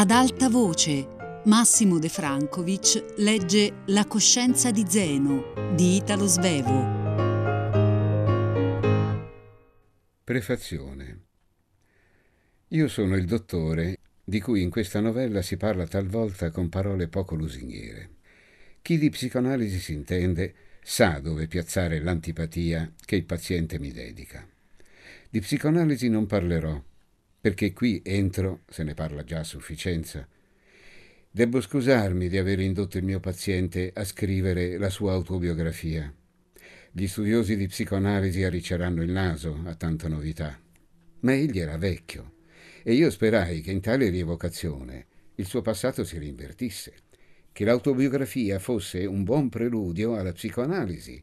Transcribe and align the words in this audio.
Ad 0.00 0.12
alta 0.12 0.48
voce, 0.48 1.06
Massimo 1.44 1.98
De 1.98 2.08
Francovic 2.08 3.16
legge 3.18 3.82
La 3.88 4.06
coscienza 4.06 4.70
di 4.70 4.86
Zeno 4.88 5.52
di 5.74 5.96
Italo 5.96 6.24
Svevo. 6.24 6.88
Prefazione. 10.24 11.20
Io 12.68 12.88
sono 12.88 13.14
il 13.14 13.26
dottore 13.26 13.98
di 14.24 14.40
cui 14.40 14.62
in 14.62 14.70
questa 14.70 15.00
novella 15.00 15.42
si 15.42 15.58
parla 15.58 15.86
talvolta 15.86 16.50
con 16.50 16.70
parole 16.70 17.08
poco 17.08 17.34
lusinghiere. 17.34 18.08
Chi 18.80 18.96
di 18.96 19.10
psicoanalisi 19.10 19.78
si 19.78 19.92
intende 19.92 20.54
sa 20.82 21.20
dove 21.20 21.46
piazzare 21.46 22.00
l'antipatia 22.00 22.90
che 23.04 23.16
il 23.16 23.26
paziente 23.26 23.78
mi 23.78 23.92
dedica. 23.92 24.48
Di 25.28 25.40
psicoanalisi 25.40 26.08
non 26.08 26.24
parlerò, 26.24 26.82
perché 27.40 27.72
qui 27.72 28.02
entro, 28.04 28.62
se 28.68 28.82
ne 28.82 28.94
parla 28.94 29.24
già 29.24 29.38
a 29.38 29.44
sufficienza. 29.44 30.26
Debbo 31.30 31.60
scusarmi 31.60 32.28
di 32.28 32.36
aver 32.36 32.60
indotto 32.60 32.98
il 32.98 33.04
mio 33.04 33.20
paziente 33.20 33.92
a 33.94 34.04
scrivere 34.04 34.76
la 34.76 34.90
sua 34.90 35.12
autobiografia. 35.12 36.12
Gli 36.92 37.06
studiosi 37.06 37.56
di 37.56 37.68
psicoanalisi 37.68 38.42
arricceranno 38.42 39.02
il 39.02 39.10
naso 39.10 39.62
a 39.64 39.74
tanta 39.74 40.08
novità. 40.08 40.58
Ma 41.20 41.32
egli 41.32 41.60
era 41.60 41.78
vecchio 41.78 42.34
e 42.82 42.94
io 42.94 43.10
sperai 43.10 43.60
che 43.60 43.70
in 43.70 43.80
tale 43.80 44.08
rievocazione 44.08 45.06
il 45.36 45.46
suo 45.46 45.62
passato 45.62 46.02
si 46.04 46.18
rinvertisse 46.18 46.94
che 47.52 47.64
l'autobiografia 47.64 48.58
fosse 48.58 49.04
un 49.06 49.22
buon 49.24 49.48
preludio 49.48 50.16
alla 50.16 50.32
psicoanalisi. 50.32 51.20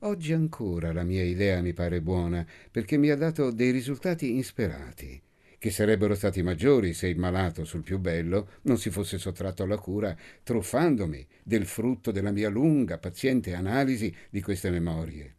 Oggi 0.00 0.32
ancora 0.32 0.92
la 0.92 1.04
mia 1.04 1.22
idea 1.22 1.60
mi 1.60 1.72
pare 1.72 2.00
buona 2.00 2.46
perché 2.70 2.96
mi 2.96 3.10
ha 3.10 3.16
dato 3.16 3.50
dei 3.50 3.70
risultati 3.70 4.34
insperati, 4.34 5.20
che 5.62 5.70
sarebbero 5.70 6.16
stati 6.16 6.42
maggiori 6.42 6.92
se 6.92 7.06
il 7.06 7.20
malato 7.20 7.64
sul 7.64 7.84
più 7.84 8.00
bello 8.00 8.54
non 8.62 8.78
si 8.78 8.90
fosse 8.90 9.16
sottratto 9.16 9.62
alla 9.62 9.78
cura, 9.78 10.12
truffandomi 10.42 11.24
del 11.40 11.66
frutto 11.66 12.10
della 12.10 12.32
mia 12.32 12.48
lunga, 12.48 12.98
paziente 12.98 13.54
analisi 13.54 14.12
di 14.28 14.42
queste 14.42 14.70
memorie. 14.70 15.36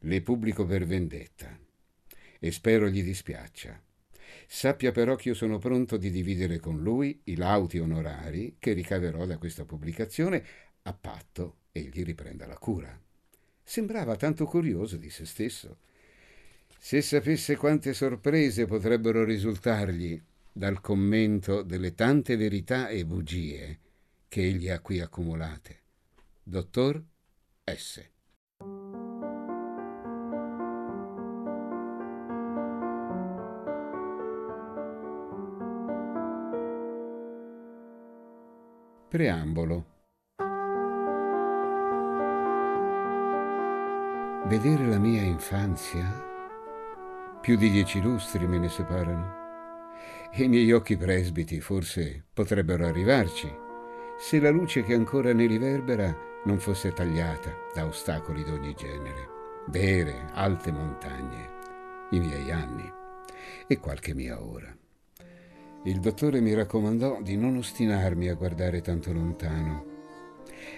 Le 0.00 0.20
pubblico 0.20 0.66
per 0.66 0.84
vendetta 0.84 1.56
e 2.40 2.50
spero 2.50 2.88
gli 2.88 3.04
dispiaccia. 3.04 3.80
Sappia 4.48 4.90
però 4.90 5.14
che 5.14 5.28
io 5.28 5.34
sono 5.36 5.58
pronto 5.58 5.96
di 5.96 6.10
dividere 6.10 6.58
con 6.58 6.82
lui 6.82 7.20
i 7.26 7.36
lauti 7.36 7.78
onorari 7.78 8.56
che 8.58 8.72
ricaverò 8.72 9.26
da 9.26 9.38
questa 9.38 9.64
pubblicazione 9.64 10.44
a 10.82 10.92
patto 10.92 11.58
egli 11.70 12.02
riprenda 12.02 12.48
la 12.48 12.58
cura. 12.58 13.00
Sembrava 13.62 14.16
tanto 14.16 14.44
curioso 14.44 14.96
di 14.96 15.08
se 15.08 15.24
stesso. 15.24 15.78
Se 16.78 17.02
sapesse 17.02 17.56
quante 17.56 17.92
sorprese 17.92 18.66
potrebbero 18.66 19.24
risultargli 19.24 20.22
dal 20.52 20.80
commento 20.80 21.62
delle 21.62 21.94
tante 21.94 22.36
verità 22.36 22.88
e 22.88 23.04
bugie 23.04 23.78
che 24.28 24.42
egli 24.42 24.68
ha 24.68 24.80
qui 24.80 25.00
accumulate. 25.00 25.80
Dottor 26.42 27.02
S. 27.64 28.08
Preambolo. 39.08 39.86
Vedere 44.46 44.86
la 44.86 44.98
mia 44.98 45.22
infanzia? 45.22 46.35
Più 47.46 47.56
di 47.56 47.70
dieci 47.70 48.00
lustri 48.00 48.44
me 48.48 48.58
ne 48.58 48.68
separano. 48.68 49.34
E 50.32 50.42
i 50.42 50.48
miei 50.48 50.72
occhi 50.72 50.96
presbiti 50.96 51.60
forse 51.60 52.24
potrebbero 52.34 52.84
arrivarci, 52.84 53.48
se 54.18 54.40
la 54.40 54.50
luce 54.50 54.82
che 54.82 54.94
ancora 54.94 55.32
ne 55.32 55.46
riverbera 55.46 56.12
non 56.44 56.58
fosse 56.58 56.92
tagliata 56.92 57.54
da 57.72 57.86
ostacoli 57.86 58.42
d'ogni 58.42 58.74
genere, 58.74 59.28
vere, 59.68 60.28
alte 60.32 60.72
montagne, 60.72 61.50
i 62.10 62.18
miei 62.18 62.50
anni 62.50 62.92
e 63.68 63.78
qualche 63.78 64.12
mia 64.12 64.42
ora. 64.42 64.76
Il 65.84 66.00
dottore 66.00 66.40
mi 66.40 66.52
raccomandò 66.52 67.22
di 67.22 67.36
non 67.36 67.58
ostinarmi 67.58 68.28
a 68.28 68.34
guardare 68.34 68.80
tanto 68.80 69.12
lontano. 69.12 69.84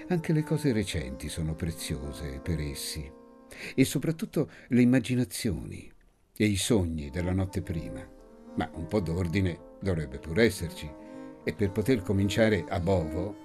Anche 0.08 0.34
le 0.34 0.42
cose 0.42 0.74
recenti 0.74 1.30
sono 1.30 1.54
preziose 1.54 2.40
per 2.42 2.60
essi, 2.60 3.10
e 3.74 3.84
soprattutto 3.86 4.50
le 4.68 4.82
immaginazioni 4.82 5.96
e 6.40 6.46
i 6.46 6.56
sogni 6.56 7.10
della 7.10 7.32
notte 7.32 7.62
prima. 7.62 8.00
Ma 8.54 8.70
un 8.74 8.86
po' 8.86 9.00
d'ordine 9.00 9.58
dovrebbe 9.80 10.18
pur 10.18 10.38
esserci, 10.38 10.88
e 11.42 11.52
per 11.52 11.72
poter 11.72 12.02
cominciare 12.02 12.64
a 12.68 12.78
Bovo, 12.78 13.36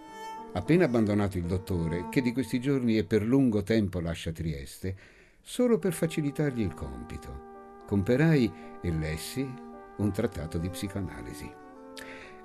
appena 0.53 0.85
abbandonato 0.85 1.37
il 1.39 1.45
dottore, 1.45 2.07
che 2.09 2.21
di 2.21 2.31
questi 2.31 2.59
giorni 2.59 2.97
e 2.97 3.03
per 3.03 3.23
lungo 3.23 3.63
tempo 3.63 3.99
lascia 3.99 4.31
Trieste, 4.31 4.95
solo 5.41 5.79
per 5.79 5.93
facilitargli 5.93 6.61
il 6.61 6.73
compito, 6.75 7.83
comperai 7.87 8.51
e 8.81 8.91
lessi 8.91 9.41
un 9.97 10.11
trattato 10.11 10.59
di 10.59 10.69
psicoanalisi. 10.69 11.51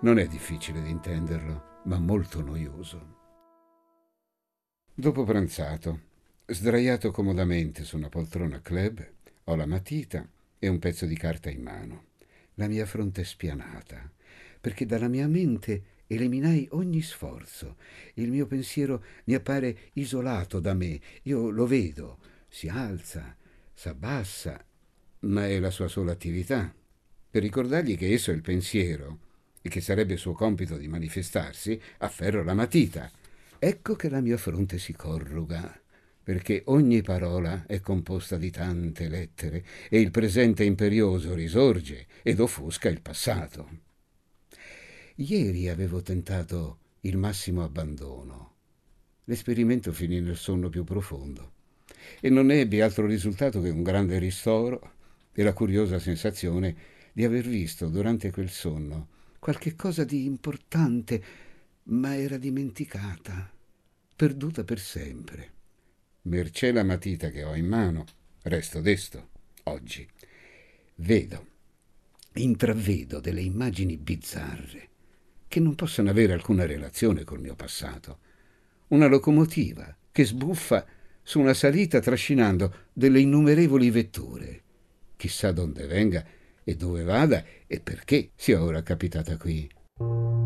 Non 0.00 0.18
è 0.18 0.26
difficile 0.26 0.80
di 0.80 0.90
intenderlo, 0.90 1.80
ma 1.84 1.98
molto 1.98 2.40
noioso. 2.40 3.16
Dopo 4.94 5.24
pranzato, 5.24 6.00
sdraiato 6.46 7.10
comodamente 7.10 7.84
su 7.84 7.96
una 7.96 8.08
poltrona 8.08 8.60
club, 8.62 9.06
ho 9.44 9.54
la 9.54 9.66
matita 9.66 10.26
e 10.58 10.68
un 10.68 10.78
pezzo 10.78 11.06
di 11.06 11.16
carta 11.16 11.50
in 11.50 11.62
mano. 11.62 12.06
La 12.54 12.66
mia 12.66 12.86
fronte 12.86 13.24
spianata, 13.24 14.10
perché 14.60 14.86
dalla 14.86 15.08
mia 15.08 15.28
mente 15.28 15.82
eliminai 16.06 16.66
ogni 16.72 17.02
sforzo. 17.02 17.76
Il 18.14 18.30
mio 18.30 18.46
pensiero 18.46 19.04
mi 19.24 19.34
appare 19.34 19.90
isolato 19.94 20.60
da 20.60 20.74
me. 20.74 21.00
Io 21.22 21.50
lo 21.50 21.66
vedo, 21.66 22.18
si 22.48 22.68
alza, 22.68 23.36
s'abbassa, 23.74 24.64
ma 25.20 25.46
è 25.46 25.58
la 25.58 25.70
sua 25.70 25.88
sola 25.88 26.12
attività 26.12 26.72
per 27.30 27.42
ricordargli 27.42 27.96
che 27.96 28.12
esso 28.12 28.30
è 28.30 28.34
il 28.34 28.40
pensiero 28.40 29.18
e 29.60 29.68
che 29.68 29.80
sarebbe 29.80 30.16
suo 30.16 30.32
compito 30.32 30.76
di 30.76 30.88
manifestarsi, 30.88 31.78
afferro 31.98 32.42
la 32.42 32.54
matita. 32.54 33.10
Ecco 33.58 33.96
che 33.96 34.08
la 34.08 34.20
mia 34.20 34.38
fronte 34.38 34.78
si 34.78 34.94
corruga, 34.94 35.78
perché 36.28 36.60
ogni 36.66 37.00
parola 37.00 37.64
è 37.64 37.80
composta 37.80 38.36
di 38.36 38.50
tante 38.50 39.08
lettere 39.08 39.64
e 39.88 39.98
il 39.98 40.10
presente 40.10 40.62
imperioso 40.62 41.32
risorge 41.32 42.04
ed 42.22 42.38
offusca 42.38 42.90
il 42.90 43.00
passato. 43.00 43.66
Ieri 45.14 45.70
avevo 45.70 46.02
tentato 46.02 46.80
il 47.00 47.16
massimo 47.16 47.62
abbandono. 47.62 48.56
L'esperimento 49.24 49.90
finì 49.90 50.20
nel 50.20 50.36
sonno 50.36 50.68
più 50.68 50.84
profondo 50.84 51.52
e 52.20 52.28
non 52.28 52.50
ebbi 52.50 52.82
altro 52.82 53.06
risultato 53.06 53.62
che 53.62 53.70
un 53.70 53.82
grande 53.82 54.18
ristoro 54.18 54.96
e 55.32 55.42
la 55.42 55.54
curiosa 55.54 55.98
sensazione 55.98 56.76
di 57.14 57.24
aver 57.24 57.48
visto 57.48 57.88
durante 57.88 58.30
quel 58.30 58.50
sonno 58.50 59.08
qualche 59.38 59.74
cosa 59.74 60.04
di 60.04 60.26
importante, 60.26 61.24
ma 61.84 62.14
era 62.14 62.36
dimenticata, 62.36 63.50
perduta 64.14 64.62
per 64.62 64.78
sempre. 64.78 65.56
Mercé 66.28 66.72
la 66.72 66.84
matita 66.84 67.30
che 67.30 67.42
ho 67.42 67.54
in 67.54 67.66
mano, 67.66 68.04
resto 68.42 68.82
desto, 68.82 69.30
oggi. 69.64 70.06
Vedo, 70.96 71.46
intravedo 72.34 73.18
delle 73.18 73.40
immagini 73.40 73.96
bizzarre 73.96 74.88
che 75.48 75.58
non 75.58 75.74
possono 75.74 76.10
avere 76.10 76.34
alcuna 76.34 76.66
relazione 76.66 77.24
col 77.24 77.40
mio 77.40 77.54
passato. 77.54 78.18
Una 78.88 79.06
locomotiva 79.06 79.96
che 80.12 80.26
sbuffa 80.26 80.84
su 81.22 81.40
una 81.40 81.54
salita 81.54 81.98
trascinando 81.98 82.88
delle 82.92 83.20
innumerevoli 83.20 83.88
vetture. 83.88 84.62
Chissà 85.16 85.50
donde 85.52 85.86
venga 85.86 86.22
e 86.62 86.76
dove 86.76 87.04
vada 87.04 87.42
e 87.66 87.80
perché 87.80 88.32
sia 88.36 88.62
ora 88.62 88.82
capitata 88.82 89.38
qui. 89.38 90.37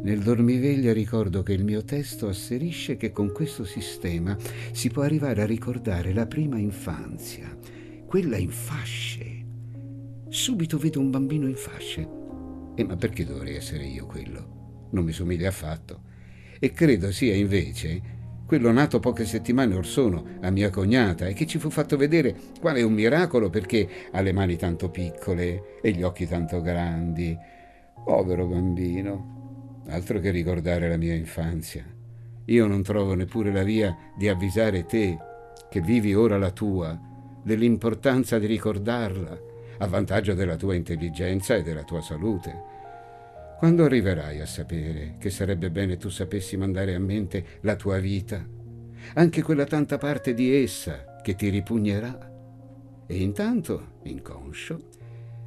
Nel 0.00 0.20
dormiveglia 0.20 0.92
ricordo 0.92 1.42
che 1.42 1.52
il 1.52 1.64
mio 1.64 1.82
testo 1.82 2.28
asserisce 2.28 2.96
che 2.96 3.10
con 3.10 3.32
questo 3.32 3.64
sistema 3.64 4.36
si 4.72 4.90
può 4.90 5.02
arrivare 5.02 5.42
a 5.42 5.46
ricordare 5.46 6.12
la 6.12 6.26
prima 6.26 6.56
infanzia, 6.56 7.56
quella 8.06 8.36
in 8.36 8.50
fasce. 8.50 9.44
Subito 10.28 10.78
vedo 10.78 11.00
un 11.00 11.10
bambino 11.10 11.48
in 11.48 11.56
fasce. 11.56 12.08
E 12.76 12.84
ma 12.84 12.96
perché 12.96 13.24
dovrei 13.24 13.56
essere 13.56 13.84
io 13.86 14.06
quello? 14.06 14.88
Non 14.90 15.04
mi 15.04 15.12
somiglia 15.12 15.48
affatto. 15.48 16.02
E 16.60 16.70
credo 16.70 17.10
sia 17.10 17.34
invece 17.34 18.16
quello 18.46 18.70
nato 18.70 19.00
poche 19.00 19.26
settimane 19.26 19.74
or 19.74 19.84
sono 19.84 20.24
a 20.40 20.50
mia 20.50 20.70
cognata 20.70 21.26
e 21.26 21.34
che 21.34 21.44
ci 21.44 21.58
fu 21.58 21.70
fatto 21.70 21.96
vedere 21.96 22.34
quale 22.60 22.82
un 22.82 22.92
miracolo 22.92 23.50
perché 23.50 23.86
ha 24.12 24.20
le 24.20 24.32
mani 24.32 24.56
tanto 24.56 24.90
piccole 24.90 25.80
e 25.82 25.90
gli 25.90 26.02
occhi 26.02 26.26
tanto 26.26 26.62
grandi. 26.62 27.36
Povero 28.04 28.46
bambino, 28.46 29.37
altro 29.88 30.20
che 30.20 30.30
ricordare 30.30 30.88
la 30.88 30.96
mia 30.96 31.14
infanzia. 31.14 31.84
Io 32.46 32.66
non 32.66 32.82
trovo 32.82 33.14
neppure 33.14 33.52
la 33.52 33.62
via 33.62 33.96
di 34.16 34.28
avvisare 34.28 34.84
te, 34.86 35.16
che 35.68 35.80
vivi 35.80 36.14
ora 36.14 36.38
la 36.38 36.50
tua, 36.50 36.98
dell'importanza 37.42 38.38
di 38.38 38.46
ricordarla, 38.46 39.46
a 39.78 39.86
vantaggio 39.86 40.34
della 40.34 40.56
tua 40.56 40.74
intelligenza 40.74 41.54
e 41.54 41.62
della 41.62 41.84
tua 41.84 42.00
salute. 42.00 42.76
Quando 43.58 43.84
arriverai 43.84 44.40
a 44.40 44.46
sapere 44.46 45.16
che 45.18 45.30
sarebbe 45.30 45.70
bene 45.70 45.96
tu 45.96 46.08
sapessi 46.08 46.56
mandare 46.56 46.94
a 46.94 46.98
mente 46.98 47.44
la 47.62 47.76
tua 47.76 47.98
vita, 47.98 48.44
anche 49.14 49.42
quella 49.42 49.64
tanta 49.64 49.98
parte 49.98 50.34
di 50.34 50.54
essa 50.54 51.18
che 51.22 51.34
ti 51.34 51.48
ripugnerà? 51.48 52.32
E 53.06 53.22
intanto, 53.22 53.98
inconscio, 54.02 54.80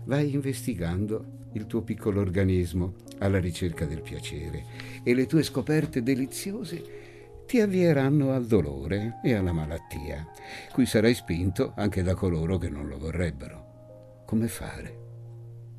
vai 0.05 0.33
investigando 0.33 1.39
il 1.53 1.67
tuo 1.67 1.81
piccolo 1.81 2.21
organismo 2.21 2.93
alla 3.21 3.39
ricerca 3.39 3.85
del 3.85 4.01
piacere 4.01 4.65
e 5.03 5.13
le 5.13 5.25
tue 5.25 5.43
scoperte 5.43 6.03
deliziose 6.03 6.99
ti 7.47 7.59
avvieranno 7.59 8.31
al 8.31 8.45
dolore 8.45 9.19
e 9.23 9.33
alla 9.33 9.51
malattia, 9.51 10.25
cui 10.71 10.85
sarai 10.85 11.13
spinto 11.13 11.73
anche 11.75 12.03
da 12.03 12.13
coloro 12.13 12.57
che 12.57 12.69
non 12.69 12.87
lo 12.87 12.97
vorrebbero. 12.97 14.23
Come 14.25 14.47
fare? 14.47 14.99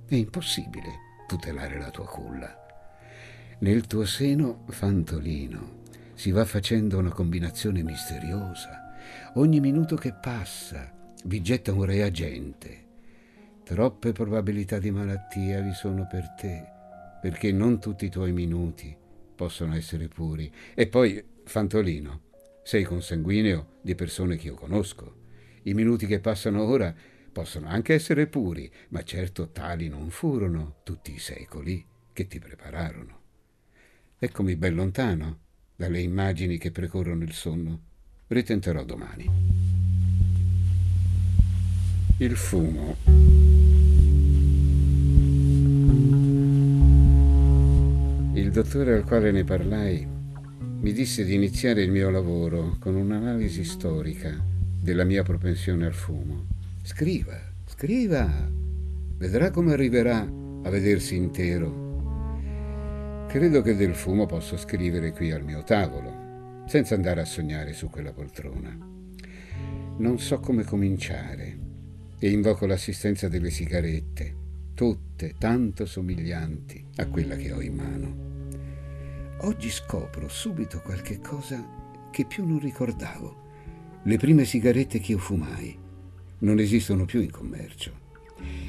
È 0.06 0.15
impossibile 0.15 1.25
tutelare 1.27 1.79
la 1.79 1.91
tua 1.91 2.06
culla. 2.06 2.56
Nel 3.61 3.87
tuo 3.87 4.05
seno 4.05 4.65
fantolino 4.69 5.81
si 6.15 6.31
va 6.31 6.45
facendo 6.45 6.99
una 6.99 7.12
combinazione 7.12 7.83
misteriosa. 7.83 8.93
Ogni 9.35 9.61
minuto 9.61 9.97
che 9.97 10.12
passa 10.12 10.93
vi 11.25 11.41
getta 11.41 11.73
un 11.73 11.85
reagente 11.85 12.83
Troppe 13.65 14.12
probabilità 14.12 14.79
di 14.79 14.91
malattia 14.91 15.61
vi 15.61 15.73
sono 15.73 16.06
per 16.06 16.35
te, 16.37 16.72
perché 17.23 17.53
non 17.53 17.79
tutti 17.79 18.07
i 18.07 18.11
tuoi 18.11 18.33
minuti 18.33 18.95
possono 19.37 19.77
essere 19.77 20.09
puri. 20.09 20.53
E 20.75 20.89
poi, 20.89 21.25
Fantolino, 21.45 22.23
sei 22.65 22.83
consanguineo 22.83 23.79
di 23.81 23.95
persone 23.95 24.35
che 24.35 24.49
io 24.49 24.55
conosco. 24.55 25.21
I 25.63 25.73
minuti 25.73 26.07
che 26.07 26.19
passano 26.19 26.65
ora 26.65 26.93
possono 27.31 27.69
anche 27.69 27.95
essere 27.95 28.27
puri, 28.27 28.69
ma 28.89 29.05
certo 29.05 29.51
tali 29.51 29.89
non 29.89 30.11
furono 30.11 30.81
tutti 30.83 31.15
i 31.15 31.21
secoli 31.21 31.87
che 32.13 32.27
ti 32.27 32.41
prepararono. 32.41 33.21
Eccomi 34.19 34.57
ben 34.57 34.75
lontano 34.75 35.39
dalle 35.77 36.01
immagini 36.01 36.59
che 36.59 36.73
precorrono 36.73 37.23
il 37.23 37.33
sonno. 37.33 37.81
Ritenterò 38.27 38.83
domani. 38.83 39.31
Il 42.19 42.37
fumo. 42.37 43.72
Il 48.34 48.50
dottore 48.50 48.94
al 48.94 49.05
quale 49.05 49.31
ne 49.31 49.44
parlai 49.44 50.06
mi 50.06 50.93
disse 50.94 51.23
di 51.23 51.34
iniziare 51.34 51.82
il 51.82 51.90
mio 51.90 52.08
lavoro 52.08 52.79
con 52.81 52.94
un'analisi 52.94 53.62
storica 53.62 54.43
della 54.81 55.05
mia 55.05 55.23
propensione 55.23 55.84
al 55.84 55.93
fumo. 55.93 56.46
Scriva, 56.82 57.38
scriva, 57.67 58.50
vedrà 59.19 59.50
come 59.50 59.75
arriverà 59.75 60.20
a 60.20 60.70
vedersi 60.70 61.14
intero. 61.14 63.26
Credo 63.29 63.61
che 63.61 63.76
del 63.76 63.94
fumo 63.94 64.25
posso 64.25 64.56
scrivere 64.56 65.12
qui 65.12 65.31
al 65.31 65.44
mio 65.44 65.62
tavolo, 65.62 66.64
senza 66.67 66.94
andare 66.94 67.20
a 67.20 67.26
sognare 67.26 67.75
su 67.75 67.90
quella 67.90 68.12
poltrona. 68.12 68.75
Non 69.99 70.19
so 70.19 70.40
come 70.40 70.64
cominciare 70.64 71.58
e 72.19 72.31
invoco 72.31 72.64
l'assistenza 72.64 73.28
delle 73.28 73.50
sigarette, 73.50 74.40
tutte 74.75 75.35
tanto 75.39 75.87
somiglianti 75.87 76.85
a 76.97 77.07
quella 77.07 77.37
che 77.37 77.53
ho 77.53 77.61
in 77.61 77.75
mano. 77.75 78.31
Oggi 79.45 79.71
scopro 79.71 80.29
subito 80.29 80.81
qualche 80.81 81.21
cosa 81.21 82.09
che 82.11 82.25
più 82.25 82.47
non 82.47 82.59
ricordavo. 82.59 83.41
Le 84.03 84.17
prime 84.17 84.45
sigarette 84.45 85.01
che 85.01 85.13
io 85.13 85.19
fumai 85.19 85.77
non 86.39 86.59
esistono 86.59 87.05
più 87.05 87.21
in 87.21 87.31
commercio. 87.31 87.93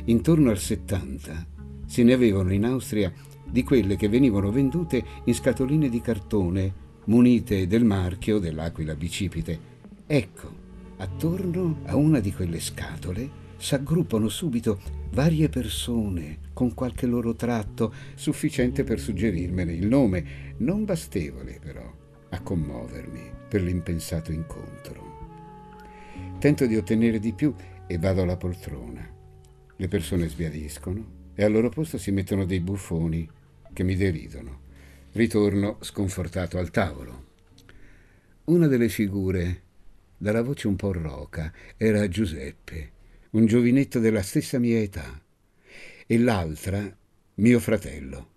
Intorno 0.05 0.49
al 0.49 0.57
70 0.57 1.47
se 1.85 2.03
ne 2.03 2.13
avevano 2.13 2.53
in 2.53 2.65
Austria 2.65 3.11
di 3.45 3.63
quelle 3.63 3.95
che 3.95 4.09
venivano 4.09 4.51
vendute 4.51 5.03
in 5.25 5.33
scatoline 5.33 5.89
di 5.89 6.01
cartone 6.01 6.81
munite 7.05 7.67
del 7.67 7.83
marchio 7.83 8.39
dell'aquila 8.39 8.95
bicipite. 8.95 9.71
Ecco, 10.05 10.51
attorno 10.97 11.79
a 11.85 11.95
una 11.95 12.19
di 12.19 12.33
quelle 12.33 12.59
scatole 12.59 13.41
s'aggruppano 13.57 14.27
subito 14.27 15.02
varie 15.13 15.47
persone 15.47 16.39
con 16.53 16.73
qualche 16.73 17.05
loro 17.05 17.35
tratto 17.35 17.93
sufficiente 18.15 18.83
per 18.83 18.99
suggerirmene 18.99 19.71
il 19.71 19.85
nome, 19.85 20.55
non 20.57 20.85
bastevole 20.85 21.59
però 21.61 21.87
a 22.29 22.41
commuovermi 22.41 23.31
per 23.47 23.61
l'impensato 23.61 24.31
incontro. 24.31 25.11
Tento 26.39 26.65
di 26.65 26.75
ottenere 26.75 27.19
di 27.19 27.31
più 27.31 27.53
e 27.85 27.97
vado 27.99 28.23
alla 28.23 28.37
poltrona. 28.37 29.07
Le 29.75 29.87
persone 29.87 30.27
sbiadiscono 30.27 31.21
e 31.35 31.43
al 31.43 31.51
loro 31.51 31.69
posto 31.69 31.99
si 31.99 32.11
mettono 32.11 32.45
dei 32.45 32.59
buffoni 32.59 33.29
che 33.71 33.83
mi 33.83 33.95
deridono. 33.95 34.61
Ritorno 35.11 35.77
sconfortato 35.81 36.57
al 36.57 36.71
tavolo. 36.71 37.25
Una 38.45 38.65
delle 38.65 38.89
figure, 38.89 39.61
dalla 40.17 40.41
voce 40.41 40.67
un 40.67 40.75
po' 40.75 40.91
roca, 40.91 41.53
era 41.77 42.07
Giuseppe, 42.07 42.91
un 43.33 43.47
giovinetto 43.47 43.99
della 43.99 44.21
stessa 44.21 44.59
mia 44.59 44.79
età, 44.79 45.19
e 46.05 46.19
l'altra 46.19 46.95
mio 47.35 47.59
fratello, 47.59 48.29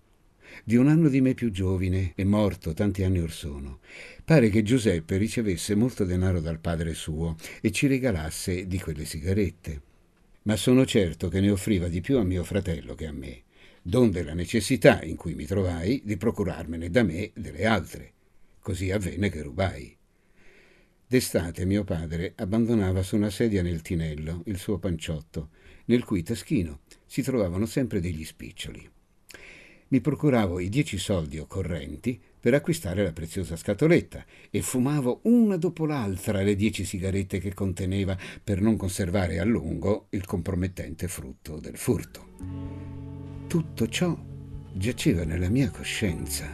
di 0.64 0.76
un 0.76 0.88
anno 0.88 1.08
di 1.10 1.20
me 1.20 1.34
più 1.34 1.50
giovine 1.50 2.12
e 2.14 2.24
morto 2.24 2.72
tanti 2.72 3.02
anni 3.02 3.18
or 3.18 3.30
sono. 3.30 3.80
Pare 4.24 4.48
che 4.48 4.62
Giuseppe 4.62 5.18
ricevesse 5.18 5.74
molto 5.74 6.04
denaro 6.04 6.40
dal 6.40 6.60
padre 6.60 6.94
suo 6.94 7.36
e 7.60 7.70
ci 7.72 7.86
regalasse 7.86 8.66
di 8.66 8.78
quelle 8.80 9.04
sigarette. 9.04 9.82
Ma 10.42 10.56
sono 10.56 10.86
certo 10.86 11.28
che 11.28 11.40
ne 11.40 11.50
offriva 11.50 11.88
di 11.88 12.00
più 12.00 12.16
a 12.16 12.24
mio 12.24 12.42
fratello 12.42 12.94
che 12.94 13.06
a 13.06 13.12
me, 13.12 13.42
donde 13.82 14.22
la 14.22 14.34
necessità 14.34 15.02
in 15.02 15.16
cui 15.16 15.34
mi 15.34 15.44
trovai 15.44 16.00
di 16.04 16.16
procurarmene 16.16 16.88
da 16.88 17.02
me 17.02 17.32
delle 17.34 17.66
altre. 17.66 18.12
Così 18.60 18.90
avvenne 18.90 19.28
che 19.28 19.42
rubai. 19.42 19.95
D'estate 21.08 21.64
mio 21.64 21.84
padre 21.84 22.32
abbandonava 22.34 23.00
su 23.04 23.14
una 23.14 23.30
sedia 23.30 23.62
nel 23.62 23.80
tinello 23.80 24.42
il 24.46 24.58
suo 24.58 24.78
panciotto, 24.78 25.50
nel 25.84 26.02
cui 26.02 26.24
taschino 26.24 26.80
si 27.06 27.22
trovavano 27.22 27.64
sempre 27.64 28.00
degli 28.00 28.24
spiccioli. 28.24 28.90
Mi 29.88 30.00
procuravo 30.00 30.58
i 30.58 30.68
dieci 30.68 30.98
soldi 30.98 31.38
occorrenti 31.38 32.20
per 32.40 32.54
acquistare 32.54 33.04
la 33.04 33.12
preziosa 33.12 33.54
scatoletta 33.54 34.24
e 34.50 34.62
fumavo 34.62 35.20
una 35.22 35.56
dopo 35.56 35.86
l'altra 35.86 36.42
le 36.42 36.56
dieci 36.56 36.84
sigarette 36.84 37.38
che 37.38 37.54
conteneva 37.54 38.18
per 38.42 38.60
non 38.60 38.76
conservare 38.76 39.38
a 39.38 39.44
lungo 39.44 40.08
il 40.10 40.24
compromettente 40.24 41.06
frutto 41.06 41.60
del 41.60 41.76
furto. 41.76 42.26
Tutto 43.46 43.88
ciò 43.88 44.18
giaceva 44.72 45.22
nella 45.22 45.48
mia 45.48 45.70
coscienza, 45.70 46.50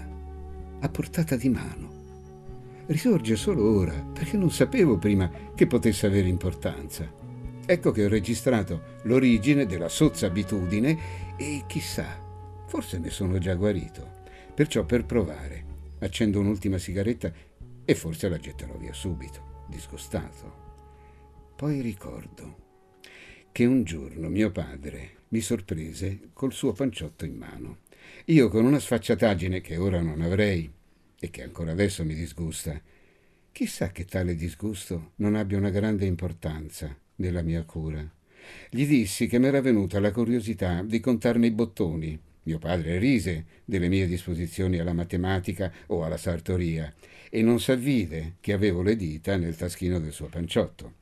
a 0.78 0.88
portata 0.90 1.37
di 1.37 1.49
mano 1.49 1.91
risorge 2.86 3.36
solo 3.36 3.76
ora, 3.76 3.94
perché 3.94 4.36
non 4.36 4.50
sapevo 4.50 4.98
prima 4.98 5.30
che 5.54 5.66
potesse 5.66 6.06
avere 6.06 6.28
importanza. 6.28 7.10
Ecco 7.64 7.90
che 7.92 8.04
ho 8.04 8.08
registrato 8.08 8.98
l'origine 9.04 9.66
della 9.66 9.88
sozza 9.88 10.26
abitudine 10.26 11.36
e 11.36 11.62
chissà, 11.66 12.18
forse 12.66 12.98
ne 12.98 13.10
sono 13.10 13.38
già 13.38 13.54
guarito. 13.54 14.20
Perciò 14.54 14.84
per 14.84 15.06
provare, 15.06 15.64
accendo 16.00 16.40
un'ultima 16.40 16.78
sigaretta 16.78 17.32
e 17.84 17.94
forse 17.94 18.28
la 18.28 18.38
getterò 18.38 18.76
via 18.76 18.92
subito, 18.92 19.64
disgustato. 19.68 20.60
Poi 21.56 21.80
ricordo 21.80 22.56
che 23.52 23.64
un 23.64 23.84
giorno 23.84 24.28
mio 24.28 24.50
padre 24.50 25.20
mi 25.28 25.40
sorprese 25.40 26.30
col 26.32 26.52
suo 26.52 26.72
panciotto 26.72 27.24
in 27.24 27.36
mano. 27.36 27.78
Io 28.26 28.48
con 28.48 28.64
una 28.64 28.78
sfacciataggine 28.78 29.60
che 29.60 29.76
ora 29.76 30.00
non 30.00 30.20
avrei, 30.20 30.70
e 31.25 31.31
che 31.31 31.45
ancora 31.45 31.71
adesso 31.71 32.05
mi 32.05 32.14
disgusta. 32.14 32.83
Chissà 33.52 33.93
che 33.93 34.05
tale 34.07 34.35
disgusto 34.35 35.12
non 35.17 35.37
abbia 35.37 35.57
una 35.57 35.71
grande 35.71 36.05
importanza 36.05 36.93
nella 37.17 37.43
mia 37.43 37.62
cura. 37.62 38.05
Gli 38.69 38.85
dissi 38.85 39.29
che 39.29 39.38
mi 39.38 39.47
era 39.47 39.61
venuta 39.61 40.00
la 40.00 40.11
curiosità 40.11 40.83
di 40.83 40.99
contarne 40.99 41.47
i 41.47 41.52
bottoni. 41.52 42.19
Mio 42.43 42.59
padre 42.59 42.99
rise 42.99 43.45
delle 43.64 43.88
mie 43.88 44.09
disposizioni 44.09 44.79
alla 44.79 44.95
matematica 44.95 45.73
o 45.87 46.02
alla 46.02 46.17
sartoria 46.17 46.93
e 47.31 47.41
non 47.41 47.61
s'avvide 47.61 48.38
che 48.41 48.52
avevo 48.52 48.83
le 48.83 48.97
dita 48.97 49.37
nel 49.37 49.55
taschino 49.55 50.00
del 50.00 50.11
suo 50.11 50.26
panciotto. 50.26 50.95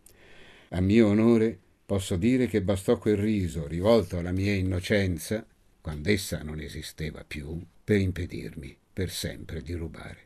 A 0.69 0.83
mio 0.83 1.07
onore 1.07 1.59
posso 1.87 2.17
dire 2.17 2.47
che 2.47 2.61
bastò 2.61 2.99
quel 2.99 3.17
riso 3.17 3.67
rivolto 3.67 4.19
alla 4.19 4.33
mia 4.33 4.53
innocenza, 4.53 5.47
quando 5.81 6.11
essa 6.11 6.43
non 6.43 6.61
esisteva 6.61 7.25
più, 7.27 7.59
per 7.83 7.99
impedirmi 7.99 8.77
per 9.01 9.09
sempre 9.09 9.63
di 9.63 9.73
rubare. 9.73 10.19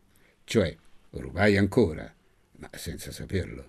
Cioè, 0.42 0.76
rubai 1.10 1.56
ancora, 1.56 2.12
ma 2.56 2.68
senza 2.72 3.12
saperlo. 3.12 3.64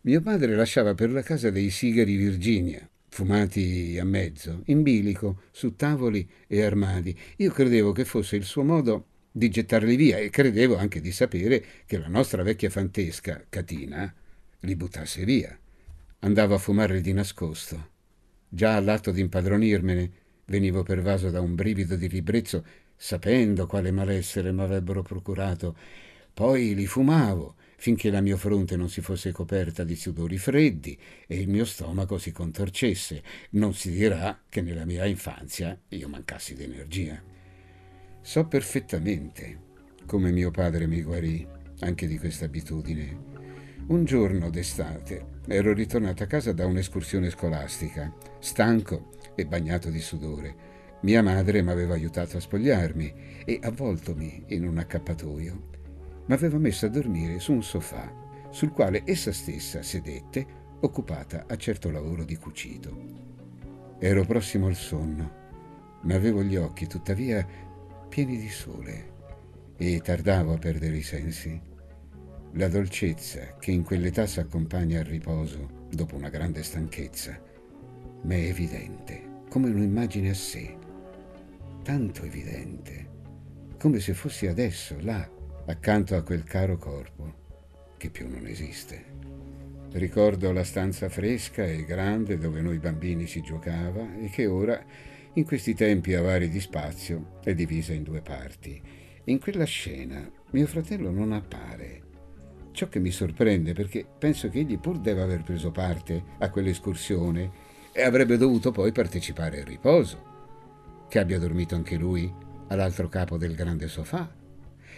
Mio 0.00 0.20
padre 0.20 0.56
lasciava 0.56 0.94
per 0.94 1.12
la 1.12 1.22
casa 1.22 1.50
dei 1.50 1.70
sigari 1.70 2.16
Virginia, 2.16 2.90
fumati 3.08 3.96
a 4.00 4.04
mezzo, 4.04 4.62
in 4.64 4.82
bilico, 4.82 5.42
su 5.52 5.76
tavoli 5.76 6.28
e 6.48 6.60
armadi. 6.60 7.16
Io 7.36 7.52
credevo 7.52 7.92
che 7.92 8.04
fosse 8.04 8.34
il 8.34 8.42
suo 8.42 8.64
modo 8.64 9.06
di 9.30 9.48
gettarli 9.48 9.94
via 9.94 10.18
e 10.18 10.28
credevo 10.28 10.76
anche 10.76 11.00
di 11.00 11.12
sapere 11.12 11.64
che 11.86 11.98
la 11.98 12.08
nostra 12.08 12.42
vecchia 12.42 12.68
fantesca, 12.68 13.44
Catina, 13.48 14.12
li 14.62 14.74
buttasse 14.74 15.24
via. 15.24 15.56
Andavo 16.18 16.54
a 16.54 16.58
fumarli 16.58 17.00
di 17.00 17.12
nascosto. 17.12 17.90
Già 18.48 18.74
all'atto 18.74 19.12
di 19.12 19.20
impadronirmene 19.20 20.10
venivo 20.46 20.82
pervaso 20.82 21.30
da 21.30 21.40
un 21.40 21.54
brivido 21.54 21.94
di 21.94 22.08
ribrezzo, 22.08 22.64
sapendo 23.02 23.66
quale 23.66 23.90
malessere 23.90 24.52
m'avrebbero 24.52 25.02
procurato. 25.02 25.76
Poi 26.32 26.72
li 26.72 26.86
fumavo, 26.86 27.56
finché 27.76 28.10
la 28.10 28.20
mia 28.20 28.36
fronte 28.36 28.76
non 28.76 28.88
si 28.88 29.00
fosse 29.00 29.32
coperta 29.32 29.82
di 29.82 29.96
sudori 29.96 30.38
freddi 30.38 30.96
e 31.26 31.40
il 31.40 31.48
mio 31.48 31.64
stomaco 31.64 32.16
si 32.16 32.30
contorcesse. 32.30 33.20
Non 33.50 33.74
si 33.74 33.90
dirà 33.90 34.42
che 34.48 34.62
nella 34.62 34.84
mia 34.84 35.04
infanzia 35.04 35.76
io 35.88 36.08
mancassi 36.08 36.54
di 36.54 36.62
energia. 36.62 37.20
So 38.20 38.46
perfettamente 38.46 39.58
come 40.06 40.30
mio 40.30 40.52
padre 40.52 40.86
mi 40.86 41.02
guarì 41.02 41.44
anche 41.80 42.06
di 42.06 42.18
questa 42.18 42.44
abitudine. 42.44 43.30
Un 43.88 44.04
giorno 44.04 44.48
d'estate 44.48 45.40
ero 45.48 45.72
ritornato 45.72 46.22
a 46.22 46.26
casa 46.26 46.52
da 46.52 46.66
un'escursione 46.66 47.30
scolastica, 47.30 48.14
stanco 48.38 49.10
e 49.34 49.44
bagnato 49.44 49.90
di 49.90 50.00
sudore. 50.00 50.70
Mia 51.02 51.20
madre 51.20 51.62
mi 51.62 51.70
aveva 51.70 51.94
aiutato 51.94 52.36
a 52.36 52.40
spogliarmi 52.40 53.12
e, 53.44 53.58
avvoltomi 53.60 54.44
in 54.48 54.66
un 54.66 54.78
accappatoio, 54.78 55.70
mi 56.26 56.34
aveva 56.34 56.58
messo 56.58 56.86
a 56.86 56.90
dormire 56.90 57.40
su 57.40 57.52
un 57.52 57.62
sofà, 57.64 58.12
sul 58.50 58.70
quale 58.70 59.02
essa 59.04 59.32
stessa 59.32 59.82
sedette, 59.82 60.46
occupata 60.80 61.46
a 61.48 61.56
certo 61.56 61.90
lavoro 61.90 62.22
di 62.24 62.36
cucito. 62.36 62.96
Ero 63.98 64.24
prossimo 64.24 64.68
al 64.68 64.76
sonno, 64.76 65.40
ma 66.02 66.14
avevo 66.14 66.44
gli 66.44 66.54
occhi 66.54 66.86
tuttavia 66.86 67.44
pieni 68.08 68.38
di 68.38 68.48
sole 68.48 69.10
e 69.76 70.00
tardavo 70.00 70.52
a 70.52 70.58
perdere 70.58 70.96
i 70.96 71.02
sensi. 71.02 71.60
La 72.52 72.68
dolcezza 72.68 73.56
che 73.58 73.72
in 73.72 73.82
quell'età 73.82 74.26
si 74.26 74.38
accompagna 74.38 75.00
al 75.00 75.06
riposo 75.06 75.88
dopo 75.90 76.14
una 76.14 76.28
grande 76.28 76.62
stanchezza 76.62 77.50
m'è 78.22 78.36
evidente, 78.36 79.40
come 79.48 79.68
un'immagine 79.68 80.30
a 80.30 80.34
sé, 80.34 80.76
tanto 81.82 82.24
evidente, 82.24 83.08
come 83.76 83.98
se 83.98 84.14
fossi 84.14 84.46
adesso 84.46 84.96
là, 85.00 85.28
accanto 85.66 86.14
a 86.14 86.22
quel 86.22 86.44
caro 86.44 86.76
corpo 86.76 87.40
che 87.96 88.08
più 88.10 88.28
non 88.28 88.46
esiste. 88.46 89.04
Ricordo 89.92 90.52
la 90.52 90.64
stanza 90.64 91.08
fresca 91.08 91.64
e 91.64 91.84
grande 91.84 92.38
dove 92.38 92.60
noi 92.60 92.78
bambini 92.78 93.26
si 93.26 93.42
giocava 93.42 94.16
e 94.16 94.30
che 94.30 94.46
ora, 94.46 94.82
in 95.34 95.44
questi 95.44 95.74
tempi 95.74 96.14
avari 96.14 96.48
di 96.48 96.60
spazio, 96.60 97.38
è 97.42 97.54
divisa 97.54 97.92
in 97.92 98.04
due 98.04 98.22
parti. 98.22 98.80
In 99.24 99.38
quella 99.38 99.64
scena 99.64 100.28
mio 100.50 100.66
fratello 100.66 101.10
non 101.10 101.32
appare. 101.32 102.00
Ciò 102.72 102.88
che 102.88 103.00
mi 103.00 103.10
sorprende 103.10 103.72
perché 103.72 104.06
penso 104.18 104.48
che 104.48 104.60
egli 104.60 104.78
pur 104.78 104.98
deve 104.98 105.22
aver 105.22 105.42
preso 105.42 105.70
parte 105.70 106.22
a 106.38 106.48
quell'escursione 106.48 107.50
e 107.92 108.02
avrebbe 108.02 108.36
dovuto 108.36 108.70
poi 108.70 108.92
partecipare 108.92 109.60
al 109.60 109.66
riposo. 109.66 110.31
Che 111.12 111.18
abbia 111.18 111.38
dormito 111.38 111.74
anche 111.74 111.96
lui 111.96 112.32
all'altro 112.68 113.06
capo 113.06 113.36
del 113.36 113.54
grande 113.54 113.86
sofà. 113.86 114.34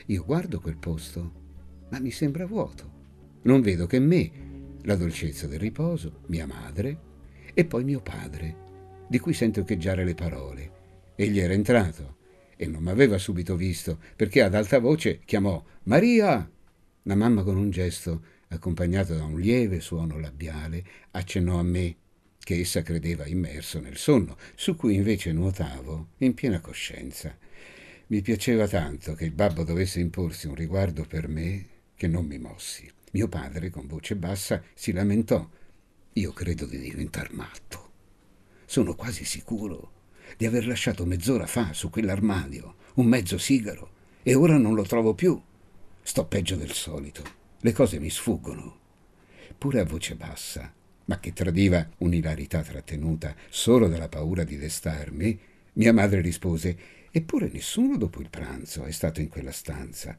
Io 0.06 0.24
guardo 0.24 0.60
quel 0.60 0.76
posto, 0.76 1.32
ma 1.90 1.98
mi 1.98 2.12
sembra 2.12 2.46
vuoto. 2.46 2.88
Non 3.42 3.60
vedo 3.60 3.86
che 3.86 3.98
me, 3.98 4.30
la 4.82 4.94
dolcezza 4.94 5.48
del 5.48 5.58
riposo, 5.58 6.20
mia 6.26 6.46
madre 6.46 6.98
e 7.52 7.64
poi 7.64 7.82
mio 7.82 8.00
padre, 8.00 8.54
di 9.08 9.18
cui 9.18 9.32
sento 9.32 9.58
echeggiare 9.58 10.04
le 10.04 10.14
parole. 10.14 10.70
Egli 11.16 11.40
era 11.40 11.52
entrato 11.52 12.18
e 12.54 12.68
non 12.68 12.84
m'aveva 12.84 13.18
subito 13.18 13.56
visto, 13.56 13.98
perché 14.14 14.40
ad 14.40 14.54
alta 14.54 14.78
voce 14.78 15.18
chiamò 15.24 15.60
Maria. 15.82 16.48
La 17.02 17.16
mamma 17.16 17.42
con 17.42 17.56
un 17.56 17.70
gesto, 17.70 18.22
accompagnato 18.50 19.16
da 19.16 19.24
un 19.24 19.40
lieve 19.40 19.80
suono 19.80 20.20
labiale, 20.20 20.84
accennò 21.10 21.58
a 21.58 21.64
me 21.64 21.96
che 22.44 22.60
essa 22.60 22.82
credeva 22.82 23.26
immerso 23.26 23.80
nel 23.80 23.96
sonno, 23.96 24.36
su 24.54 24.76
cui 24.76 24.94
invece 24.94 25.32
nuotavo 25.32 26.10
in 26.18 26.34
piena 26.34 26.60
coscienza. 26.60 27.36
Mi 28.08 28.20
piaceva 28.20 28.68
tanto 28.68 29.14
che 29.14 29.24
il 29.24 29.32
babbo 29.32 29.64
dovesse 29.64 29.98
imporsi 29.98 30.46
un 30.46 30.54
riguardo 30.54 31.04
per 31.04 31.26
me 31.26 31.66
che 31.96 32.06
non 32.06 32.26
mi 32.26 32.38
mossi. 32.38 32.88
Mio 33.12 33.28
padre, 33.28 33.70
con 33.70 33.86
voce 33.86 34.14
bassa, 34.14 34.62
si 34.74 34.92
lamentò. 34.92 35.48
Io 36.12 36.32
credo 36.32 36.66
di 36.66 36.78
diventar 36.78 37.32
matto. 37.32 37.90
Sono 38.66 38.94
quasi 38.94 39.24
sicuro 39.24 39.92
di 40.36 40.46
aver 40.46 40.66
lasciato 40.66 41.04
mezz'ora 41.04 41.46
fa 41.46 41.72
su 41.72 41.90
quell'armadio 41.90 42.76
un 42.94 43.06
mezzo 43.06 43.38
sigaro 43.38 43.90
e 44.22 44.34
ora 44.34 44.56
non 44.56 44.74
lo 44.74 44.82
trovo 44.82 45.14
più. 45.14 45.40
Sto 46.02 46.26
peggio 46.26 46.56
del 46.56 46.72
solito. 46.72 47.22
Le 47.60 47.72
cose 47.72 47.98
mi 47.98 48.10
sfuggono. 48.10 48.78
Pure 49.56 49.80
a 49.80 49.84
voce 49.84 50.14
bassa, 50.14 50.72
ma 51.06 51.20
che 51.20 51.32
tradiva 51.32 51.88
un'ilarità 51.98 52.62
trattenuta 52.62 53.34
solo 53.48 53.88
dalla 53.88 54.08
paura 54.08 54.44
di 54.44 54.56
destarmi, 54.56 55.38
mia 55.74 55.92
madre 55.92 56.20
rispose 56.20 57.02
Eppure 57.16 57.48
nessuno 57.52 57.96
dopo 57.96 58.20
il 58.20 58.28
pranzo 58.28 58.82
è 58.82 58.90
stato 58.90 59.20
in 59.20 59.28
quella 59.28 59.52
stanza. 59.52 60.18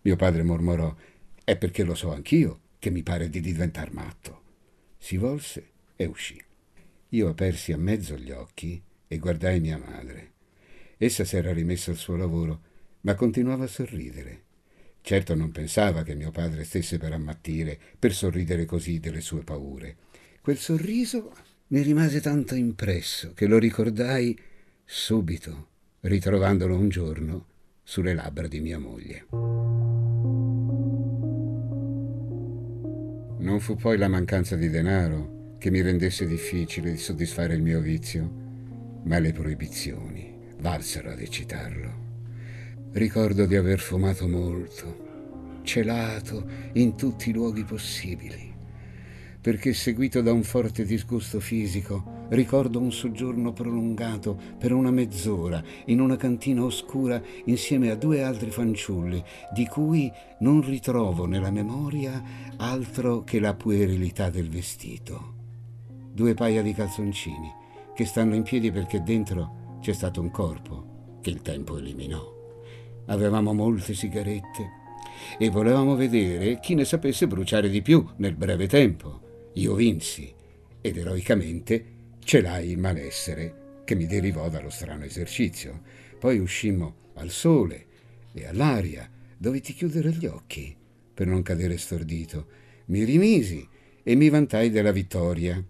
Mio 0.00 0.16
padre 0.16 0.42
mormorò 0.42 0.96
È 1.44 1.54
perché 1.54 1.84
lo 1.84 1.94
so 1.94 2.14
anch'io 2.14 2.60
che 2.78 2.88
mi 2.88 3.02
pare 3.02 3.28
di 3.28 3.40
diventar 3.40 3.92
matto. 3.92 4.42
Si 4.96 5.18
volse 5.18 5.68
e 5.96 6.06
uscì. 6.06 6.42
Io 7.10 7.28
apersi 7.28 7.72
a 7.72 7.76
mezzo 7.76 8.16
gli 8.16 8.30
occhi 8.30 8.82
e 9.06 9.18
guardai 9.18 9.60
mia 9.60 9.76
madre. 9.76 10.32
Essa 10.96 11.26
si 11.26 11.36
era 11.36 11.52
rimessa 11.52 11.90
al 11.90 11.98
suo 11.98 12.16
lavoro, 12.16 12.62
ma 13.02 13.14
continuava 13.14 13.64
a 13.64 13.68
sorridere. 13.68 14.44
Certo 15.02 15.34
non 15.34 15.52
pensava 15.52 16.02
che 16.02 16.14
mio 16.14 16.30
padre 16.30 16.64
stesse 16.64 16.96
per 16.96 17.12
ammattire, 17.12 17.78
per 17.98 18.14
sorridere 18.14 18.64
così 18.64 18.98
delle 18.98 19.20
sue 19.20 19.42
paure. 19.42 19.96
Quel 20.50 20.62
sorriso 20.62 21.32
mi 21.68 21.80
rimase 21.80 22.20
tanto 22.20 22.56
impresso 22.56 23.34
che 23.34 23.46
lo 23.46 23.56
ricordai 23.56 24.36
subito, 24.84 25.68
ritrovandolo 26.00 26.76
un 26.76 26.88
giorno 26.88 27.46
sulle 27.84 28.14
labbra 28.14 28.48
di 28.48 28.58
mia 28.58 28.76
moglie. 28.76 29.26
Non 33.38 33.60
fu 33.60 33.76
poi 33.76 33.96
la 33.96 34.08
mancanza 34.08 34.56
di 34.56 34.68
denaro 34.68 35.54
che 35.58 35.70
mi 35.70 35.82
rendesse 35.82 36.26
difficile 36.26 36.90
di 36.90 36.98
soddisfare 36.98 37.54
il 37.54 37.62
mio 37.62 37.80
vizio 37.80 38.28
ma 39.04 39.20
le 39.20 39.32
proibizioni 39.32 40.36
valsero 40.58 41.12
ad 41.12 41.20
eccitarlo. 41.20 42.88
Ricordo 42.90 43.46
di 43.46 43.54
aver 43.54 43.78
fumato 43.78 44.26
molto, 44.26 45.60
celato 45.62 46.44
in 46.72 46.96
tutti 46.96 47.30
i 47.30 47.32
luoghi 47.32 47.62
possibili, 47.62 48.49
perché 49.40 49.72
seguito 49.72 50.20
da 50.20 50.32
un 50.32 50.42
forte 50.42 50.84
disgusto 50.84 51.40
fisico, 51.40 52.26
ricordo 52.28 52.78
un 52.78 52.92
soggiorno 52.92 53.52
prolungato 53.52 54.38
per 54.58 54.72
una 54.72 54.90
mezz'ora 54.90 55.62
in 55.86 56.00
una 56.00 56.16
cantina 56.16 56.62
oscura 56.62 57.20
insieme 57.46 57.90
a 57.90 57.96
due 57.96 58.22
altri 58.22 58.50
fanciulli, 58.50 59.22
di 59.52 59.66
cui 59.66 60.12
non 60.40 60.60
ritrovo 60.60 61.24
nella 61.24 61.50
memoria 61.50 62.22
altro 62.56 63.24
che 63.24 63.40
la 63.40 63.54
puerilità 63.54 64.28
del 64.28 64.50
vestito. 64.50 65.34
Due 66.12 66.34
paia 66.34 66.62
di 66.62 66.74
calzoncini, 66.74 67.50
che 67.94 68.04
stanno 68.04 68.34
in 68.34 68.42
piedi 68.42 68.70
perché 68.70 69.02
dentro 69.02 69.78
c'è 69.80 69.94
stato 69.94 70.20
un 70.20 70.30
corpo 70.30 71.18
che 71.22 71.30
il 71.30 71.40
tempo 71.40 71.78
eliminò. 71.78 72.38
Avevamo 73.06 73.54
molte 73.54 73.94
sigarette 73.94 74.78
e 75.38 75.48
volevamo 75.48 75.96
vedere 75.96 76.60
chi 76.60 76.74
ne 76.74 76.84
sapesse 76.84 77.26
bruciare 77.26 77.68
di 77.70 77.80
più 77.80 78.06
nel 78.16 78.34
breve 78.34 78.66
tempo. 78.66 79.28
Io 79.54 79.74
vinsi 79.74 80.32
ed 80.80 80.96
eroicamente 80.96 81.84
celai 82.20 82.70
il 82.70 82.78
malessere 82.78 83.82
che 83.84 83.96
mi 83.96 84.06
derivò 84.06 84.48
dallo 84.48 84.70
strano 84.70 85.04
esercizio. 85.04 85.82
Poi 86.18 86.38
uscimmo 86.38 87.08
al 87.14 87.30
sole 87.30 87.86
e 88.32 88.46
all'aria, 88.46 89.10
dovetti 89.36 89.74
chiudere 89.74 90.12
gli 90.12 90.26
occhi 90.26 90.76
per 91.12 91.26
non 91.26 91.42
cadere 91.42 91.76
stordito. 91.76 92.46
Mi 92.86 93.02
rimisi 93.04 93.66
e 94.02 94.14
mi 94.14 94.28
vantai 94.28 94.70
della 94.70 94.92
vittoria. 94.92 95.62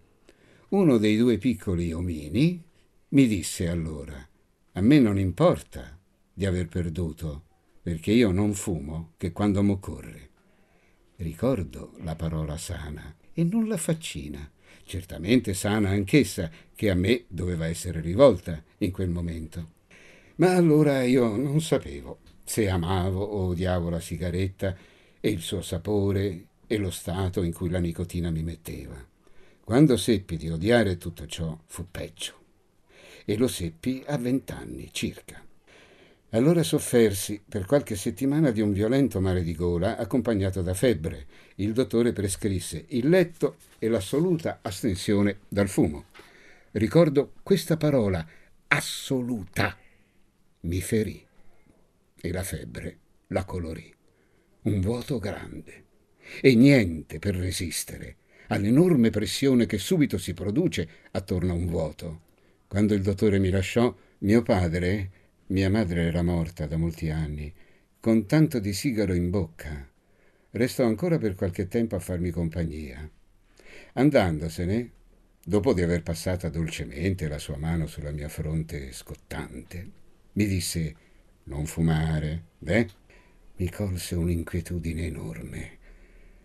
Uno 0.69 0.99
dei 0.99 1.17
due 1.17 1.39
piccoli 1.39 1.93
omini 1.93 2.63
mi 3.09 3.27
disse 3.27 3.69
allora, 3.69 4.29
a 4.73 4.81
me 4.81 5.01
non 5.01 5.19
importa 5.19 5.99
di 6.33 6.45
aver 6.45 6.69
perduto, 6.69 7.47
perché 7.83 8.13
io 8.13 8.31
non 8.31 8.53
fumo 8.53 9.15
che 9.17 9.33
quando 9.33 9.63
m'occorre. 9.63 10.29
Ricordo 11.17 11.97
la 12.03 12.15
parola 12.15 12.57
sana 12.57 13.15
e 13.41 13.45
non 13.45 13.69
la 13.69 13.79
faccina, 13.79 14.51
certamente 14.85 15.55
sana 15.55 15.89
anch'essa, 15.89 16.51
che 16.75 16.91
a 16.91 16.95
me 16.95 17.25
doveva 17.27 17.67
essere 17.67 18.03
rivolta 18.03 18.63
in 18.79 18.91
quel 18.91 19.09
momento. 19.09 19.79
Ma 20.37 20.55
allora 20.55 21.03
io 21.05 21.37
non 21.37 21.63
sapevo 21.63 22.19
se 22.45 22.69
amavo 22.69 23.23
o 23.23 23.47
odiavo 23.47 23.89
la 23.89 24.01
sigaretta 24.01 24.77
e 25.21 25.31
il 25.31 25.41
suo 25.41 25.63
sapore 25.63 26.49
e 26.67 26.77
lo 26.77 26.91
stato 26.91 27.43
in 27.43 27.55
cui 27.55 27.71
la 27.71 27.79
nicotina 27.79 28.31
mi 28.31 28.43
metteva. 28.43 29.03
Quando 29.65 29.97
seppi 29.97 30.37
di 30.37 30.51
odiare 30.51 30.99
tutto 30.99 31.27
ciò 31.27 31.59
fu 31.65 31.87
peggio. 31.91 32.35
E 33.25 33.37
lo 33.39 33.49
seppi 33.49 34.03
a 34.07 34.19
vent'anni 34.19 34.91
circa. 34.93 35.43
Allora 36.33 36.63
soffersi 36.63 37.43
per 37.47 37.67
qualche 37.67 37.97
settimana 37.97 38.53
di 38.53 38.61
un 38.61 38.73
violento 38.73 39.21
male 39.21 39.43
di 39.43 39.53
gola 39.53 39.97
accompagnato 39.97 40.63
da 40.63 40.75
febbre. 40.75 41.27
Il 41.57 41.73
dottore 41.73 42.13
prescrisse 42.13 42.85
il 42.91 43.09
letto 43.09 43.57
e 43.81 43.89
l'assoluta 43.89 44.61
astensione 44.63 45.41
dal 45.49 45.69
fumo. 45.69 46.05
ricordo 46.73 47.33
questa 47.43 47.77
parola, 47.77 48.25
assoluta, 48.69 49.77
mi 50.61 50.81
ferì 50.81 51.27
e 52.21 52.31
la 52.31 52.45
febbre 52.45 52.99
la 53.29 53.45
colorì. 53.45 53.93
Un 54.63 54.81
vuoto 54.81 55.19
grande 55.19 55.85
e 56.41 56.55
niente 56.55 57.19
per 57.19 57.35
resistere 57.35 58.17
all'enorme 58.49 59.11
pressione 59.11 59.67
che 59.67 59.79
subito 59.79 60.17
si 60.17 60.33
produce 60.33 60.89
attorno 61.11 61.51
a 61.53 61.57
un 61.57 61.67
vuoto. 61.67 62.21
Quando 62.69 62.95
il 62.95 63.03
dottore 63.03 63.41
mi 63.41 63.51
lasciò, 63.51 63.93
mio 64.19 64.43
padre, 64.43 65.11
mia 65.51 65.69
madre 65.69 66.03
era 66.03 66.23
morta 66.23 66.67
da 66.67 66.77
molti 66.77 67.11
anni, 67.11 67.53
con 67.99 68.27
tanto 68.27 68.61
di 68.61 68.73
sigaro 68.73 69.15
in 69.15 69.31
bocca, 69.31 69.89
restò 70.53 70.85
ancora 70.85 71.19
per 71.19 71.35
qualche 71.35 71.67
tempo 71.67 71.97
a 71.97 72.01
farmi 72.01 72.31
compagnia. 72.31 73.09
Andandosene, 73.95 74.91
dopo 75.45 75.73
di 75.73 75.83
aver 75.83 76.03
passata 76.03 76.49
dolcemente 76.49 77.27
la 77.27 77.39
sua 77.39 77.57
mano 77.57 77.87
sulla 77.87 78.13
mia 78.13 78.29
fronte 78.29 78.93
scottante, 78.93 79.91
mi 80.35 80.47
disse 80.47 80.95
non 81.45 81.67
fumare. 81.67 82.45
Beh, 82.59 82.89
mi 83.57 83.69
colse 83.71 84.15
un'inquietudine 84.15 85.07
enorme. 85.07 85.79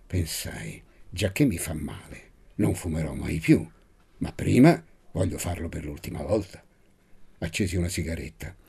Pensai, 0.07 0.81
già 1.11 1.31
che 1.31 1.45
mi 1.45 1.59
fa 1.59 1.73
male, 1.73 2.31
non 2.55 2.73
fumerò 2.73 3.13
mai 3.13 3.37
più, 3.39 3.67
ma 4.17 4.31
prima 4.31 4.83
voglio 5.11 5.37
farlo 5.37 5.69
per 5.69 5.85
l'ultima 5.85 6.23
volta. 6.23 6.63
Accesi 7.37 7.75
una 7.75 7.89
sigaretta 7.89 8.63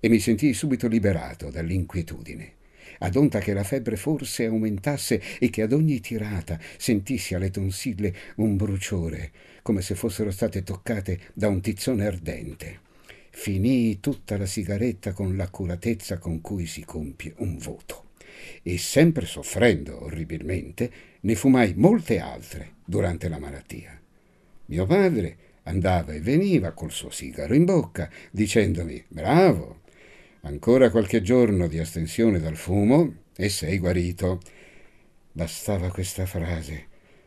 e 0.00 0.08
mi 0.08 0.18
sentii 0.18 0.54
subito 0.54 0.88
liberato 0.88 1.50
dall'inquietudine. 1.50 2.54
Ad 2.98 3.16
onta 3.16 3.38
che 3.38 3.52
la 3.52 3.64
febbre 3.64 3.96
forse 3.96 4.46
aumentasse 4.46 5.22
e 5.38 5.48
che 5.48 5.62
ad 5.62 5.72
ogni 5.72 6.00
tirata 6.00 6.58
sentissi 6.76 7.34
alle 7.34 7.50
tonsille 7.50 8.14
un 8.36 8.56
bruciore, 8.56 9.30
come 9.62 9.82
se 9.82 9.94
fossero 9.94 10.30
state 10.30 10.62
toccate 10.62 11.20
da 11.32 11.48
un 11.48 11.60
tizzone 11.60 12.06
ardente. 12.06 12.80
Finii 13.30 14.00
tutta 14.00 14.36
la 14.36 14.46
sigaretta 14.46 15.12
con 15.12 15.36
l'accuratezza 15.36 16.18
con 16.18 16.40
cui 16.40 16.66
si 16.66 16.84
compie 16.84 17.32
un 17.38 17.56
voto 17.58 18.08
e 18.62 18.78
sempre 18.78 19.26
soffrendo 19.26 20.04
orribilmente, 20.04 20.90
ne 21.20 21.34
fumai 21.34 21.74
molte 21.76 22.18
altre 22.18 22.74
durante 22.84 23.28
la 23.28 23.38
malattia. 23.38 23.98
Mio 24.66 24.86
padre 24.86 25.36
andava 25.64 26.12
e 26.12 26.20
veniva 26.20 26.72
col 26.72 26.90
suo 26.90 27.10
sigaro 27.10 27.54
in 27.54 27.64
bocca, 27.64 28.08
dicendomi 28.30 29.04
Bravo, 29.08 29.79
ancora 30.42 30.90
qualche 30.90 31.22
giorno 31.22 31.66
di 31.66 31.78
astensione 31.78 32.38
dal 32.38 32.56
fumo 32.56 33.14
e 33.36 33.48
sei 33.48 33.78
guarito. 33.78 34.40
Bastava 35.32 35.90
questa 35.90 36.26
frase 36.26 36.86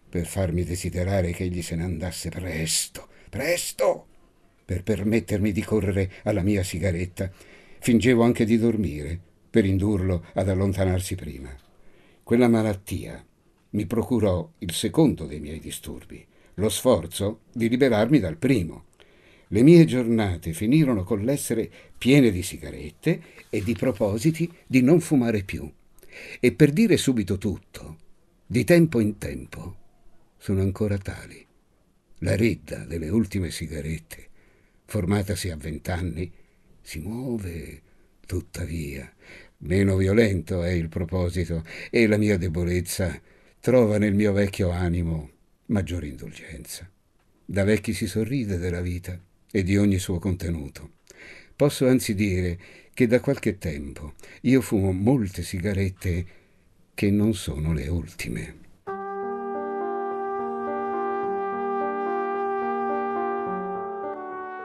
per 0.09 0.25
farmi 0.25 0.63
desiderare 0.63 1.31
che 1.31 1.43
egli 1.43 1.61
se 1.61 1.75
ne 1.75 1.83
andasse 1.83 2.29
presto, 2.29 3.07
presto, 3.29 4.07
per 4.65 4.83
permettermi 4.83 5.51
di 5.51 5.63
correre 5.63 6.11
alla 6.23 6.41
mia 6.41 6.63
sigaretta. 6.63 7.31
Fingevo 7.79 8.23
anche 8.23 8.45
di 8.45 8.57
dormire 8.57 9.19
per 9.49 9.65
indurlo 9.65 10.25
ad 10.33 10.49
allontanarsi 10.49 11.15
prima. 11.15 11.55
Quella 12.23 12.47
malattia 12.47 13.23
mi 13.71 13.85
procurò 13.85 14.49
il 14.59 14.71
secondo 14.71 15.25
dei 15.25 15.39
miei 15.39 15.59
disturbi, 15.59 16.25
lo 16.55 16.69
sforzo 16.69 17.41
di 17.51 17.67
liberarmi 17.67 18.19
dal 18.19 18.37
primo. 18.37 18.85
Le 19.53 19.61
mie 19.61 19.85
giornate 19.85 20.51
finirono 20.51 21.03
con 21.03 21.21
l'essere 21.21 21.69
piene 21.95 22.31
di 22.31 22.41
sigarette 22.41 23.21
e 23.51 23.61
di 23.61 23.75
propositi 23.75 24.51
di 24.65 24.81
non 24.81 24.99
fumare 24.99 25.43
più. 25.43 25.71
E 26.39 26.53
per 26.53 26.71
dire 26.71 26.97
subito 26.97 27.37
tutto, 27.37 27.97
di 28.47 28.63
tempo 28.63 28.99
in 28.99 29.19
tempo, 29.19 29.77
sono 30.39 30.61
ancora 30.61 30.97
tali. 30.97 31.45
La 32.21 32.35
ridda 32.35 32.85
delle 32.85 33.09
ultime 33.09 33.51
sigarette, 33.51 34.27
formatasi 34.85 35.51
a 35.51 35.55
vent'anni, 35.55 36.31
si 36.81 36.97
muove 36.97 37.81
tuttavia 38.25 39.07
Meno 39.65 39.95
violento 39.95 40.63
è 40.63 40.71
il 40.71 40.89
proposito 40.89 41.63
e 41.91 42.07
la 42.07 42.17
mia 42.17 42.37
debolezza 42.37 43.21
trova 43.59 43.99
nel 43.99 44.15
mio 44.15 44.33
vecchio 44.33 44.71
animo 44.71 45.29
maggiore 45.67 46.07
indulgenza. 46.07 46.89
Da 47.45 47.63
vecchi 47.63 47.93
si 47.93 48.07
sorride 48.07 48.57
della 48.57 48.81
vita 48.81 49.17
e 49.55 49.61
di 49.61 49.77
ogni 49.77 49.99
suo 49.99 50.17
contenuto. 50.17 50.93
Posso 51.55 51.87
anzi 51.87 52.15
dire 52.15 52.57
che 52.91 53.05
da 53.05 53.19
qualche 53.19 53.59
tempo 53.59 54.13
io 54.41 54.61
fumo 54.61 54.91
molte 54.91 55.43
sigarette 55.43 56.25
che 56.95 57.11
non 57.11 57.35
sono 57.35 57.71
le 57.71 57.87
ultime. 57.87 58.61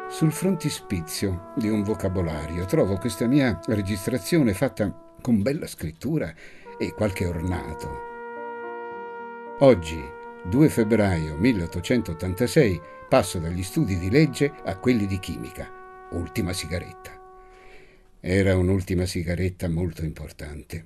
Sul 0.08 0.32
frontispizio 0.32 1.52
di 1.54 1.68
un 1.68 1.82
vocabolario 1.82 2.64
trovo 2.64 2.96
questa 2.96 3.26
mia 3.26 3.60
registrazione 3.66 4.54
fatta 4.54 5.14
con 5.20 5.42
bella 5.42 5.66
scrittura 5.66 6.32
e 6.78 6.92
qualche 6.92 7.26
ornato. 7.26 8.06
Oggi, 9.58 10.02
2 10.44 10.68
febbraio 10.70 11.36
1886, 11.36 12.80
passo 13.08 13.38
dagli 13.38 13.62
studi 13.62 13.98
di 13.98 14.10
legge 14.10 14.52
a 14.64 14.76
quelli 14.76 15.06
di 15.06 15.18
chimica. 15.18 16.06
Ultima 16.10 16.52
sigaretta. 16.52 17.18
Era 18.20 18.56
un'ultima 18.56 19.06
sigaretta 19.06 19.68
molto 19.68 20.04
importante. 20.04 20.84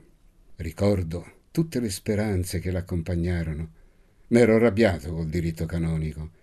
Ricordo 0.56 1.40
tutte 1.50 1.80
le 1.80 1.90
speranze 1.90 2.60
che 2.60 2.70
l'accompagnarono. 2.70 3.70
M'ero 4.28 4.54
arrabbiato 4.54 5.12
col 5.12 5.26
diritto 5.26 5.66
canonico 5.66 6.40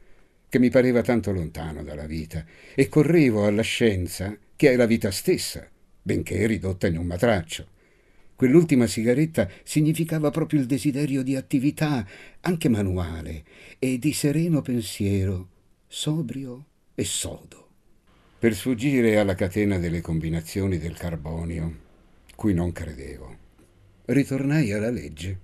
che 0.50 0.60
mi 0.60 0.70
pareva 0.70 1.04
tanto 1.04 1.32
lontano 1.32 1.84
dalla 1.84 2.08
vita, 2.08 2.44
e 2.74 2.90
correvo 2.90 3.46
alla 3.46 3.62
scienza, 3.62 4.36
che 4.56 4.72
è 4.72 4.76
la 4.76 4.88
vita 4.88 5.12
stessa, 5.12 5.66
benché 6.02 6.48
ridotta 6.48 6.88
in 6.88 6.98
un 6.98 7.06
matraccio. 7.06 7.68
Quell'ultima 8.36 8.88
sigaretta 8.88 9.48
significava 9.64 10.32
proprio 10.32 10.60
il 10.60 10.66
desiderio 10.66 11.22
di 11.22 11.36
attività, 11.36 12.06
anche 12.42 12.68
manuale, 12.68 13.44
e 13.78 14.00
di 14.00 14.12
sereno 14.12 14.62
pensiero, 14.64 15.50
sobrio 15.92 16.66
e 16.94 17.04
sodo. 17.04 17.68
Per 18.38 18.54
sfuggire 18.54 19.18
alla 19.18 19.34
catena 19.34 19.80
delle 19.80 20.02
combinazioni 20.02 20.78
del 20.78 20.96
carbonio, 20.96 21.78
cui 22.36 22.54
non 22.54 22.72
credevo, 22.72 23.38
ritornai 24.06 24.72
alla 24.72 24.92
legge. 24.92 25.38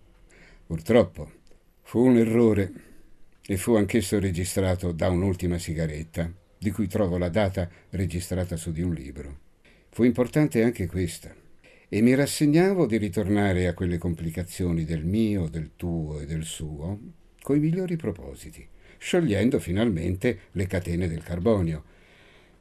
Purtroppo 0.67 1.31
fu 1.81 2.05
un 2.05 2.17
errore 2.17 2.71
e 3.41 3.58
fu 3.58 3.73
anch'esso 3.73 4.19
registrato 4.19 4.91
da 4.91 5.10
un'ultima 5.10 5.58
sigaretta, 5.58 6.31
di 6.60 6.69
cui 6.69 6.88
trovo 6.88 7.17
la 7.17 7.29
data 7.29 7.67
registrata 7.89 8.55
su 8.55 8.71
di 8.71 8.84
un 8.84 8.93
libro. 8.93 9.39
Fu 9.89 10.03
importante 10.03 10.62
anche 10.62 10.86
questa, 10.86 11.34
e 11.89 12.01
mi 12.01 12.13
rassegnavo 12.13 12.86
di 12.86 12.97
ritornare 12.97 13.65
a 13.65 13.73
quelle 13.73 13.97
complicazioni 13.97 14.86
del 14.86 15.05
mio, 15.05 15.47
del 15.47 15.71
tuo 15.75 16.19
e 16.19 16.27
del 16.27 16.43
suo, 16.43 16.99
coi 17.41 17.60
migliori 17.60 17.95
propositi, 17.95 18.67
sciogliendo 19.05 19.59
finalmente 19.59 20.39
le 20.53 20.65
catene 20.65 21.07
del 21.07 21.21
carbonio. 21.21 21.83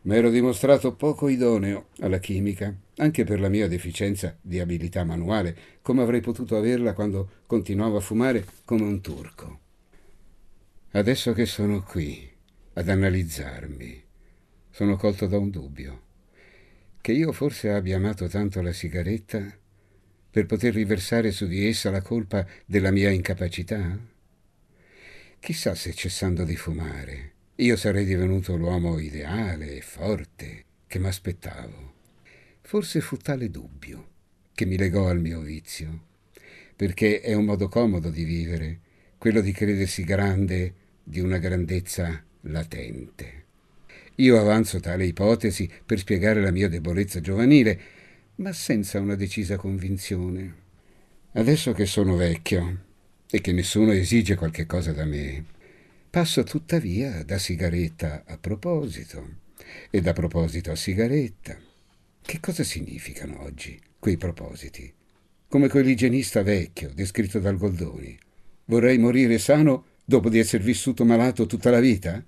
M'ero 0.03 0.29
dimostrato 0.29 0.95
poco 0.95 1.29
idoneo 1.29 1.87
alla 2.01 2.19
chimica, 2.19 2.77
anche 2.99 3.25
per 3.25 3.41
la 3.41 3.49
mia 3.49 3.67
deficienza 3.67 4.37
di 4.43 4.61
abilità 4.61 5.05
manuale, 5.05 5.57
come 5.81 6.03
avrei 6.03 6.21
potuto 6.21 6.59
averla 6.59 6.93
quando 6.93 7.31
continuavo 7.47 7.97
a 7.97 8.01
fumare 8.01 8.45
come 8.67 8.83
un 8.83 9.01
turco. 9.01 9.61
Adesso 10.91 11.33
che 11.33 11.47
sono 11.47 11.83
qui 11.83 12.31
ad 12.75 12.91
analizzarmi, 12.91 14.03
sono 14.69 14.97
colto 14.97 15.27
da 15.27 15.39
un 15.39 15.49
dubbio. 15.49 16.03
Che 17.01 17.13
io 17.13 17.33
forse 17.33 17.71
abbia 17.71 17.97
amato 17.97 18.29
tanto 18.29 18.61
la 18.61 18.73
sigaretta 18.73 19.43
per 20.31 20.45
poter 20.45 20.75
riversare 20.75 21.33
su 21.33 21.47
di 21.47 21.67
essa 21.67 21.91
la 21.91 22.03
colpa 22.03 22.47
della 22.67 22.91
mia 22.91 23.09
incapacità? 23.09 24.13
Chissà 25.45 25.75
se 25.75 25.93
cessando 25.93 26.43
di 26.45 26.57
fumare 26.57 27.33
io 27.57 27.77
sarei 27.77 28.07
divenuto 28.07 28.57
l'uomo 28.57 28.99
ideale 28.99 29.77
e 29.77 29.83
forte 29.83 30.65
che 30.87 30.99
m'aspettavo. 30.99 31.93
Forse 32.63 33.03
fu 33.03 33.19
tale 33.19 33.51
dubbio 33.51 34.09
che 34.55 34.65
mi 34.65 34.79
legò 34.79 35.07
al 35.07 35.21
mio 35.21 35.43
vizio, 35.43 36.07
perché 36.75 37.21
è 37.21 37.35
un 37.35 37.45
modo 37.45 37.69
comodo 37.69 38.09
di 38.09 38.25
vivere, 38.25 38.81
quello 39.19 39.43
di 39.43 39.53
credersi 39.53 40.03
grande 40.03 40.73
di 41.03 41.21
una 41.21 41.37
grandezza 41.37 42.25
latente. 42.41 43.45
Io 44.15 44.41
avanzo 44.41 44.81
tale 44.81 45.05
ipotesi 45.05 45.71
per 45.85 45.99
spiegare 45.99 46.41
la 46.41 46.53
mia 46.53 46.71
debolezza 46.71 47.21
giovanile, 47.21 47.81
ma 48.37 48.51
senza 48.55 48.99
una 48.99 49.15
decisa 49.15 49.59
convinzione. 49.59 50.55
Adesso 51.33 51.75
che 51.75 51.85
sono 51.85 52.17
vecchio 52.17 52.84
e 53.35 53.41
che 53.41 53.51
nessuno 53.51 53.91
esige 53.91 54.37
qualche 54.37 54.65
cosa 54.65 54.93
da 54.93 55.05
me. 55.05 55.45
Passo 56.09 56.45
tuttavia 56.45 57.25
da 57.25 57.37
sigaretta 57.37 58.23
a 58.25 58.39
proposito 58.39 59.39
e 59.91 60.01
da 60.01 60.13
proposito 60.13 60.71
a 60.71 60.77
sigaretta. 60.77 61.59
Che 62.23 62.39
cosa 62.39 62.63
significano 62.63 63.43
oggi 63.43 63.77
quei 63.99 64.17
propositi? 64.17 64.95
Come 65.49 65.67
quell'igienista 65.67 66.45
vecchio 66.45 66.93
descritto 66.95 67.41
dal 67.41 67.57
Goldoni. 67.57 68.17
Vorrei 68.67 68.99
morire 68.99 69.39
sano 69.39 69.87
dopo 70.05 70.29
di 70.29 70.39
esser 70.39 70.63
vissuto 70.63 71.05
malato 71.05 71.47
tutta 71.47 71.71
la 71.71 71.81
vita? 71.81 72.25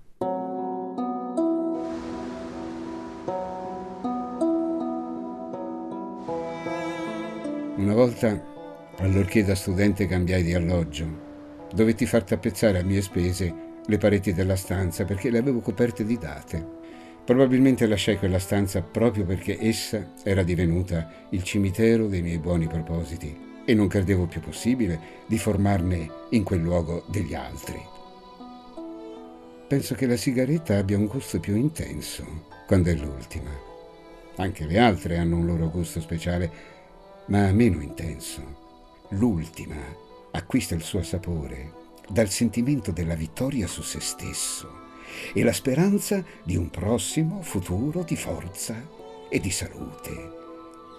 Una 7.76 7.94
volta 7.94 8.54
allorché 8.98 9.44
da 9.44 9.54
studente 9.54 10.06
cambiai 10.06 10.42
di 10.42 10.54
alloggio, 10.54 11.24
dovetti 11.72 12.06
far 12.06 12.24
tappezzare 12.24 12.78
a 12.78 12.84
mie 12.84 13.02
spese 13.02 13.54
le 13.84 13.98
pareti 13.98 14.32
della 14.32 14.56
stanza 14.56 15.04
perché 15.04 15.30
le 15.30 15.38
avevo 15.38 15.60
coperte 15.60 16.04
di 16.04 16.18
date. 16.18 16.74
Probabilmente 17.24 17.86
lasciai 17.86 18.18
quella 18.18 18.38
stanza 18.38 18.82
proprio 18.82 19.24
perché 19.24 19.58
essa 19.60 20.12
era 20.22 20.42
divenuta 20.42 21.26
il 21.30 21.42
cimitero 21.42 22.06
dei 22.06 22.22
miei 22.22 22.38
buoni 22.38 22.66
propositi 22.68 23.36
e 23.64 23.74
non 23.74 23.88
credevo 23.88 24.26
più 24.26 24.40
possibile 24.40 24.98
di 25.26 25.38
formarne 25.38 26.08
in 26.30 26.44
quel 26.44 26.60
luogo 26.60 27.04
degli 27.08 27.34
altri. 27.34 27.80
Penso 29.68 29.96
che 29.96 30.06
la 30.06 30.16
sigaretta 30.16 30.78
abbia 30.78 30.96
un 30.96 31.06
gusto 31.06 31.40
più 31.40 31.56
intenso 31.56 32.44
quando 32.66 32.90
è 32.90 32.94
l'ultima. 32.94 33.50
Anche 34.36 34.64
le 34.64 34.78
altre 34.78 35.18
hanno 35.18 35.38
un 35.38 35.46
loro 35.46 35.68
gusto 35.68 36.00
speciale, 36.00 36.50
ma 37.26 37.50
meno 37.50 37.80
intenso. 37.80 38.65
L'ultima 39.10 39.76
acquista 40.32 40.74
il 40.74 40.82
suo 40.82 41.02
sapore 41.02 41.84
dal 42.08 42.28
sentimento 42.28 42.90
della 42.90 43.14
vittoria 43.14 43.68
su 43.68 43.82
se 43.82 44.00
stesso 44.00 44.84
e 45.32 45.44
la 45.44 45.52
speranza 45.52 46.24
di 46.42 46.56
un 46.56 46.70
prossimo 46.70 47.40
futuro 47.40 48.02
di 48.02 48.16
forza 48.16 48.74
e 49.28 49.38
di 49.38 49.50
salute. 49.50 50.34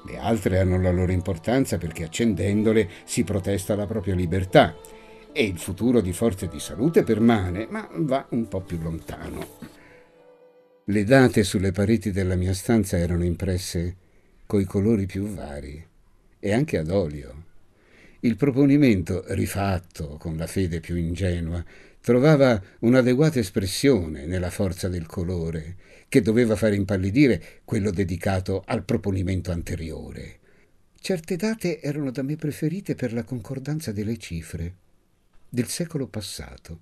Le 0.06 0.18
altre 0.18 0.60
hanno 0.60 0.80
la 0.80 0.92
loro 0.92 1.12
importanza 1.12 1.78
perché 1.78 2.06
accendendole 2.06 2.90
si 3.04 3.26
protesta 3.26 3.76
la 3.76 3.86
propria 3.86 4.16
libertà 4.16 4.74
e 5.34 5.44
il 5.44 5.60
futuro 5.60 6.00
di 6.00 6.14
forza 6.14 6.46
e 6.46 6.50
di 6.50 6.60
salute 6.60 7.04
permane, 7.04 7.68
ma 7.70 7.90
va 7.92 8.26
un 8.32 8.48
po' 8.48 8.62
più 8.62 8.80
lontano. 8.82 9.46
Le 10.86 11.04
date 11.04 11.44
sulle 11.44 11.74
pareti 11.74 12.12
della 12.12 12.36
mia 12.36 12.54
stanza 12.54 12.98
erano 12.98 13.26
impresse 13.26 13.98
coi 14.46 14.64
colori 14.64 15.06
più 15.06 15.28
vari 15.28 15.86
e 16.40 16.54
anche 16.54 16.78
ad 16.78 16.90
olio. 16.90 17.47
Il 18.28 18.36
proponimento, 18.36 19.24
rifatto 19.28 20.18
con 20.18 20.36
la 20.36 20.48
fede 20.48 20.82
più 20.82 20.98
ingenua, 20.98 21.64
trovava 22.02 22.62
un'adeguata 22.80 23.40
espressione 23.40 24.26
nella 24.26 24.50
forza 24.50 24.90
del 24.90 25.06
colore, 25.06 25.78
che 26.10 26.22
doveva 26.22 26.58
far 26.58 26.74
impallidire 26.74 27.62
quello 27.64 27.90
dedicato 27.90 28.64
al 28.66 28.84
proponimento 28.84 29.54
anteriore. 29.54 30.40
Certe 31.00 31.38
date 31.38 31.80
erano 31.80 32.12
da 32.12 32.22
me 32.22 32.36
preferite 32.36 32.96
per 32.96 33.14
la 33.14 33.24
concordanza 33.24 33.94
delle 33.94 34.18
cifre. 34.18 34.76
Del 35.48 35.68
secolo 35.68 36.08
passato 36.08 36.82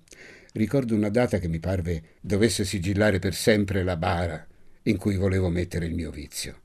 ricordo 0.54 0.96
una 0.96 1.10
data 1.10 1.38
che 1.38 1.46
mi 1.46 1.60
parve 1.60 2.16
dovesse 2.20 2.64
sigillare 2.64 3.20
per 3.20 3.34
sempre 3.34 3.84
la 3.84 3.96
bara 3.96 4.44
in 4.82 4.96
cui 4.96 5.14
volevo 5.14 5.48
mettere 5.48 5.86
il 5.86 5.94
mio 5.94 6.10
vizio. 6.10 6.62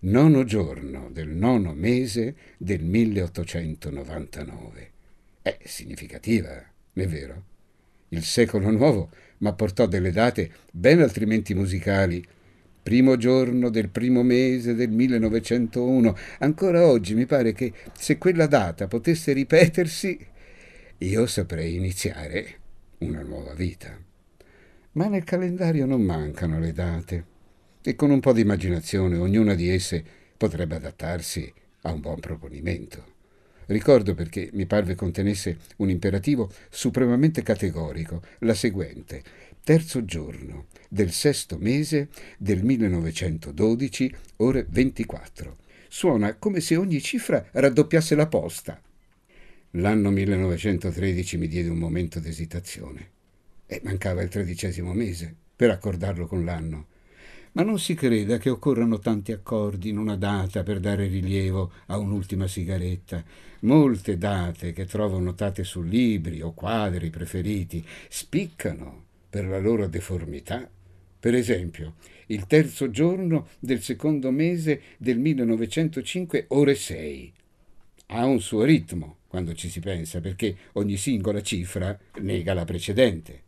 Nono 0.00 0.44
giorno 0.44 1.10
del 1.10 1.26
nono 1.26 1.74
mese 1.74 2.36
del 2.56 2.84
1899. 2.84 4.90
È 5.42 5.58
significativa, 5.64 6.64
è 6.92 7.06
vero? 7.08 7.42
Il 8.10 8.22
secolo 8.22 8.70
nuovo 8.70 9.10
m'apportò 9.38 9.86
delle 9.86 10.12
date 10.12 10.52
ben 10.70 11.00
altrimenti 11.00 11.52
musicali. 11.52 12.24
Primo 12.80 13.16
giorno 13.16 13.70
del 13.70 13.88
primo 13.88 14.22
mese 14.22 14.76
del 14.76 14.90
1901. 14.90 16.16
Ancora 16.38 16.86
oggi 16.86 17.16
mi 17.16 17.26
pare 17.26 17.52
che 17.52 17.72
se 17.92 18.18
quella 18.18 18.46
data 18.46 18.86
potesse 18.86 19.32
ripetersi, 19.32 20.24
io 20.98 21.26
saprei 21.26 21.74
iniziare 21.74 22.54
una 22.98 23.22
nuova 23.22 23.54
vita. 23.54 24.00
Ma 24.92 25.08
nel 25.08 25.24
calendario 25.24 25.86
non 25.86 26.02
mancano 26.02 26.60
le 26.60 26.72
date 26.72 27.36
e 27.88 27.94
con 27.94 28.10
un 28.10 28.20
po' 28.20 28.34
di 28.34 28.42
immaginazione 28.42 29.16
ognuna 29.16 29.54
di 29.54 29.70
esse 29.70 30.04
potrebbe 30.36 30.74
adattarsi 30.74 31.50
a 31.84 31.90
un 31.90 32.02
buon 32.02 32.20
proponimento. 32.20 33.02
Ricordo 33.64 34.12
perché 34.12 34.50
mi 34.52 34.66
parve 34.66 34.94
contenesse 34.94 35.56
un 35.76 35.88
imperativo 35.88 36.52
supremamente 36.68 37.42
categorico, 37.42 38.22
la 38.40 38.52
seguente. 38.52 39.22
Terzo 39.64 40.04
giorno 40.04 40.66
del 40.86 41.12
sesto 41.12 41.56
mese 41.56 42.08
del 42.36 42.62
1912, 42.62 44.14
ore 44.36 44.66
24. 44.68 45.56
Suona 45.88 46.34
come 46.34 46.60
se 46.60 46.76
ogni 46.76 47.00
cifra 47.00 47.48
raddoppiasse 47.52 48.14
la 48.14 48.26
posta. 48.26 48.78
L'anno 49.70 50.10
1913 50.10 51.38
mi 51.38 51.48
diede 51.48 51.70
un 51.70 51.78
momento 51.78 52.20
d'esitazione. 52.20 53.08
E 53.64 53.80
mancava 53.82 54.20
il 54.20 54.28
tredicesimo 54.28 54.92
mese 54.92 55.34
per 55.56 55.70
accordarlo 55.70 56.26
con 56.26 56.44
l'anno. 56.44 56.96
Ma 57.58 57.64
non 57.64 57.80
si 57.80 57.94
creda 57.94 58.38
che 58.38 58.50
occorrano 58.50 59.00
tanti 59.00 59.32
accordi 59.32 59.88
in 59.88 59.98
una 59.98 60.14
data 60.14 60.62
per 60.62 60.78
dare 60.78 61.08
rilievo 61.08 61.72
a 61.86 61.98
un'ultima 61.98 62.46
sigaretta. 62.46 63.24
Molte 63.62 64.16
date 64.16 64.72
che 64.72 64.84
trovo 64.84 65.18
notate 65.18 65.64
su 65.64 65.82
libri 65.82 66.40
o 66.40 66.52
quadri 66.52 67.10
preferiti 67.10 67.84
spiccano 68.08 69.06
per 69.28 69.46
la 69.46 69.58
loro 69.58 69.88
deformità. 69.88 70.70
Per 71.18 71.34
esempio, 71.34 71.94
il 72.26 72.46
terzo 72.46 72.90
giorno 72.90 73.48
del 73.58 73.82
secondo 73.82 74.30
mese 74.30 74.80
del 74.96 75.18
1905, 75.18 76.44
ore 76.50 76.76
6. 76.76 77.32
Ha 78.06 78.24
un 78.24 78.40
suo 78.40 78.62
ritmo 78.62 79.16
quando 79.26 79.52
ci 79.54 79.68
si 79.68 79.80
pensa, 79.80 80.20
perché 80.20 80.56
ogni 80.74 80.96
singola 80.96 81.42
cifra 81.42 81.98
nega 82.20 82.54
la 82.54 82.64
precedente. 82.64 83.42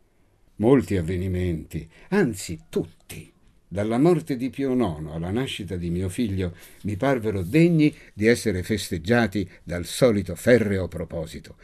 Molti 0.57 0.97
avvenimenti, 0.97 1.89
anzi 2.09 2.59
tutti, 2.67 3.31
dalla 3.71 3.97
morte 3.97 4.35
di 4.35 4.49
Pio 4.49 4.73
IX 4.73 5.13
alla 5.13 5.31
nascita 5.31 5.77
di 5.77 5.89
mio 5.89 6.09
figlio 6.09 6.57
mi 6.81 6.97
parvero 6.97 7.41
degni 7.41 7.95
di 8.13 8.27
essere 8.27 8.63
festeggiati 8.63 9.49
dal 9.63 9.85
solito 9.85 10.35
ferreo 10.35 10.89
proposito. 10.89 11.55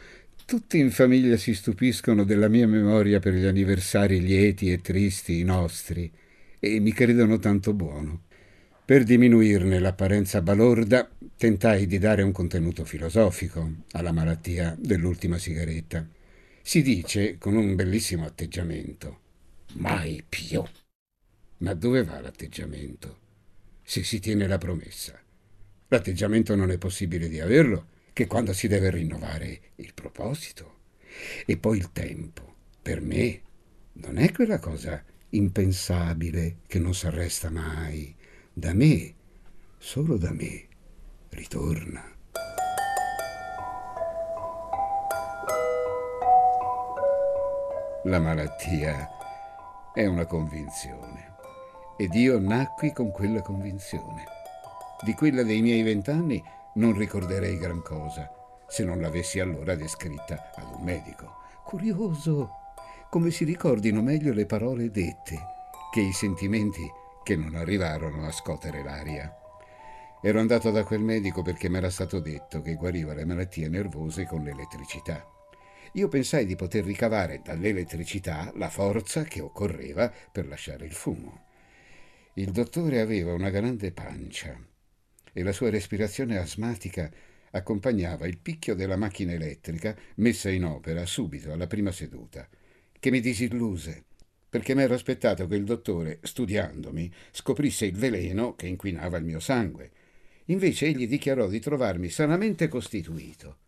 Tutti 0.46 0.78
in 0.78 0.90
famiglia 0.90 1.36
si 1.36 1.52
stupiscono 1.52 2.24
della 2.24 2.48
mia 2.48 2.66
memoria 2.66 3.18
per 3.18 3.34
gli 3.34 3.44
anniversari 3.44 4.22
lieti 4.22 4.72
e 4.72 4.80
tristi, 4.80 5.44
nostri, 5.44 6.10
e 6.58 6.80
mi 6.80 6.94
credono 6.94 7.38
tanto 7.38 7.74
buono. 7.74 8.22
Per 8.86 9.04
diminuirne 9.04 9.78
l'apparenza 9.78 10.40
balorda, 10.40 11.10
tentai 11.36 11.86
di 11.86 11.98
dare 11.98 12.22
un 12.22 12.32
contenuto 12.32 12.86
filosofico 12.86 13.70
alla 13.90 14.12
malattia 14.12 14.74
dell'ultima 14.80 15.36
sigaretta. 15.36 16.08
Si 16.62 16.80
dice 16.80 17.36
con 17.36 17.54
un 17.54 17.74
bellissimo 17.74 18.24
atteggiamento: 18.24 19.18
mai 19.74 20.24
più. 20.26 20.64
Ma 21.58 21.74
dove 21.74 22.04
va 22.04 22.20
l'atteggiamento? 22.20 23.26
Se 23.82 24.04
si 24.04 24.20
tiene 24.20 24.46
la 24.46 24.58
promessa. 24.58 25.20
L'atteggiamento 25.88 26.54
non 26.54 26.70
è 26.70 26.78
possibile 26.78 27.28
di 27.28 27.40
averlo 27.40 27.88
che 28.12 28.26
quando 28.26 28.52
si 28.52 28.68
deve 28.68 28.90
rinnovare 28.90 29.72
il 29.76 29.92
proposito. 29.92 30.76
E 31.44 31.56
poi 31.56 31.78
il 31.78 31.90
tempo, 31.90 32.54
per 32.80 33.00
me, 33.00 33.42
non 33.94 34.18
è 34.18 34.30
quella 34.30 34.60
cosa 34.60 35.02
impensabile 35.30 36.58
che 36.66 36.78
non 36.78 36.94
si 36.94 37.06
arresta 37.06 37.50
mai. 37.50 38.14
Da 38.52 38.72
me, 38.72 39.14
solo 39.78 40.16
da 40.16 40.30
me, 40.30 40.68
ritorna. 41.30 42.14
La 48.04 48.20
malattia 48.20 49.08
è 49.92 50.06
una 50.06 50.24
convinzione 50.24 51.28
ed 51.98 52.14
io 52.14 52.38
nacqui 52.38 52.92
con 52.92 53.10
quella 53.10 53.42
convinzione. 53.42 54.24
Di 55.02 55.14
quella 55.14 55.42
dei 55.42 55.60
miei 55.60 55.82
vent'anni 55.82 56.40
non 56.74 56.96
ricorderei 56.96 57.58
gran 57.58 57.82
cosa, 57.82 58.32
se 58.68 58.84
non 58.84 59.00
l'avessi 59.00 59.40
allora 59.40 59.74
descritta 59.74 60.52
ad 60.54 60.76
un 60.78 60.84
medico. 60.84 61.38
Curioso 61.64 62.50
come 63.10 63.30
si 63.30 63.44
ricordino 63.44 64.00
meglio 64.00 64.32
le 64.32 64.46
parole 64.46 64.90
dette 64.90 65.38
che 65.90 66.00
i 66.00 66.12
sentimenti 66.12 66.82
che 67.24 67.36
non 67.36 67.54
arrivarono 67.54 68.26
a 68.26 68.30
scotere 68.30 68.82
l'aria. 68.82 69.34
Ero 70.22 70.40
andato 70.40 70.70
da 70.70 70.84
quel 70.84 71.00
medico 71.00 71.42
perché 71.42 71.68
mi 71.68 71.78
era 71.78 71.90
stato 71.90 72.20
detto 72.20 72.60
che 72.60 72.74
guariva 72.74 73.14
le 73.14 73.24
malattie 73.24 73.68
nervose 73.68 74.26
con 74.26 74.42
l'elettricità. 74.42 75.26
Io 75.92 76.08
pensai 76.08 76.44
di 76.44 76.54
poter 76.54 76.84
ricavare 76.84 77.40
dall'elettricità 77.42 78.52
la 78.54 78.68
forza 78.68 79.22
che 79.22 79.40
occorreva 79.40 80.12
per 80.30 80.46
lasciare 80.46 80.84
il 80.84 80.92
fumo. 80.92 81.46
Il 82.38 82.52
dottore 82.52 83.00
aveva 83.00 83.32
una 83.32 83.50
grande 83.50 83.90
pancia 83.90 84.56
e 85.32 85.42
la 85.42 85.50
sua 85.50 85.70
respirazione 85.70 86.38
asmatica 86.38 87.10
accompagnava 87.50 88.28
il 88.28 88.38
picchio 88.38 88.76
della 88.76 88.94
macchina 88.94 89.32
elettrica 89.32 89.96
messa 90.18 90.48
in 90.48 90.64
opera 90.64 91.04
subito 91.04 91.50
alla 91.50 91.66
prima 91.66 91.90
seduta, 91.90 92.48
che 93.00 93.10
mi 93.10 93.18
disilluse, 93.18 94.04
perché 94.48 94.76
mi 94.76 94.82
ero 94.82 94.94
aspettato 94.94 95.48
che 95.48 95.56
il 95.56 95.64
dottore, 95.64 96.20
studiandomi, 96.22 97.12
scoprisse 97.32 97.86
il 97.86 97.96
veleno 97.96 98.54
che 98.54 98.68
inquinava 98.68 99.16
il 99.16 99.24
mio 99.24 99.40
sangue. 99.40 99.90
Invece 100.44 100.86
egli 100.86 101.08
dichiarò 101.08 101.48
di 101.48 101.58
trovarmi 101.58 102.08
sanamente 102.08 102.68
costituito. 102.68 103.58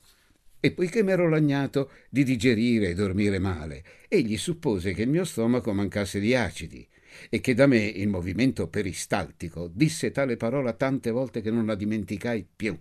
E 0.61 0.71
poiché 0.71 1.03
m'ero 1.03 1.29
lagnato 1.29 1.91
di 2.09 2.23
digerire 2.23 2.91
e 2.91 2.95
dormire 2.95 3.41
male, 3.41 3.83
egli 4.07 4.37
suppose 4.37 4.93
che 4.93 5.03
il 5.03 5.09
mio 5.09 5.25
stomaco 5.25 5.73
mancasse 5.73 6.21
di 6.21 6.37
acidi 6.37 6.87
e 7.29 7.41
che 7.41 7.55
da 7.55 7.67
me 7.67 7.79
il 7.79 8.09
movimento 8.09 8.69
peristaltico 8.69 9.71
disse 9.73 10.11
tale 10.11 10.37
parola 10.37 10.73
tante 10.73 11.11
volte 11.11 11.41
che 11.41 11.51
non 11.51 11.67
la 11.67 11.75
dimenticai 11.75 12.47
più. 12.55 12.79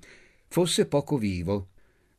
fosse 0.47 0.85
poco 0.87 1.17
vivo. 1.17 1.69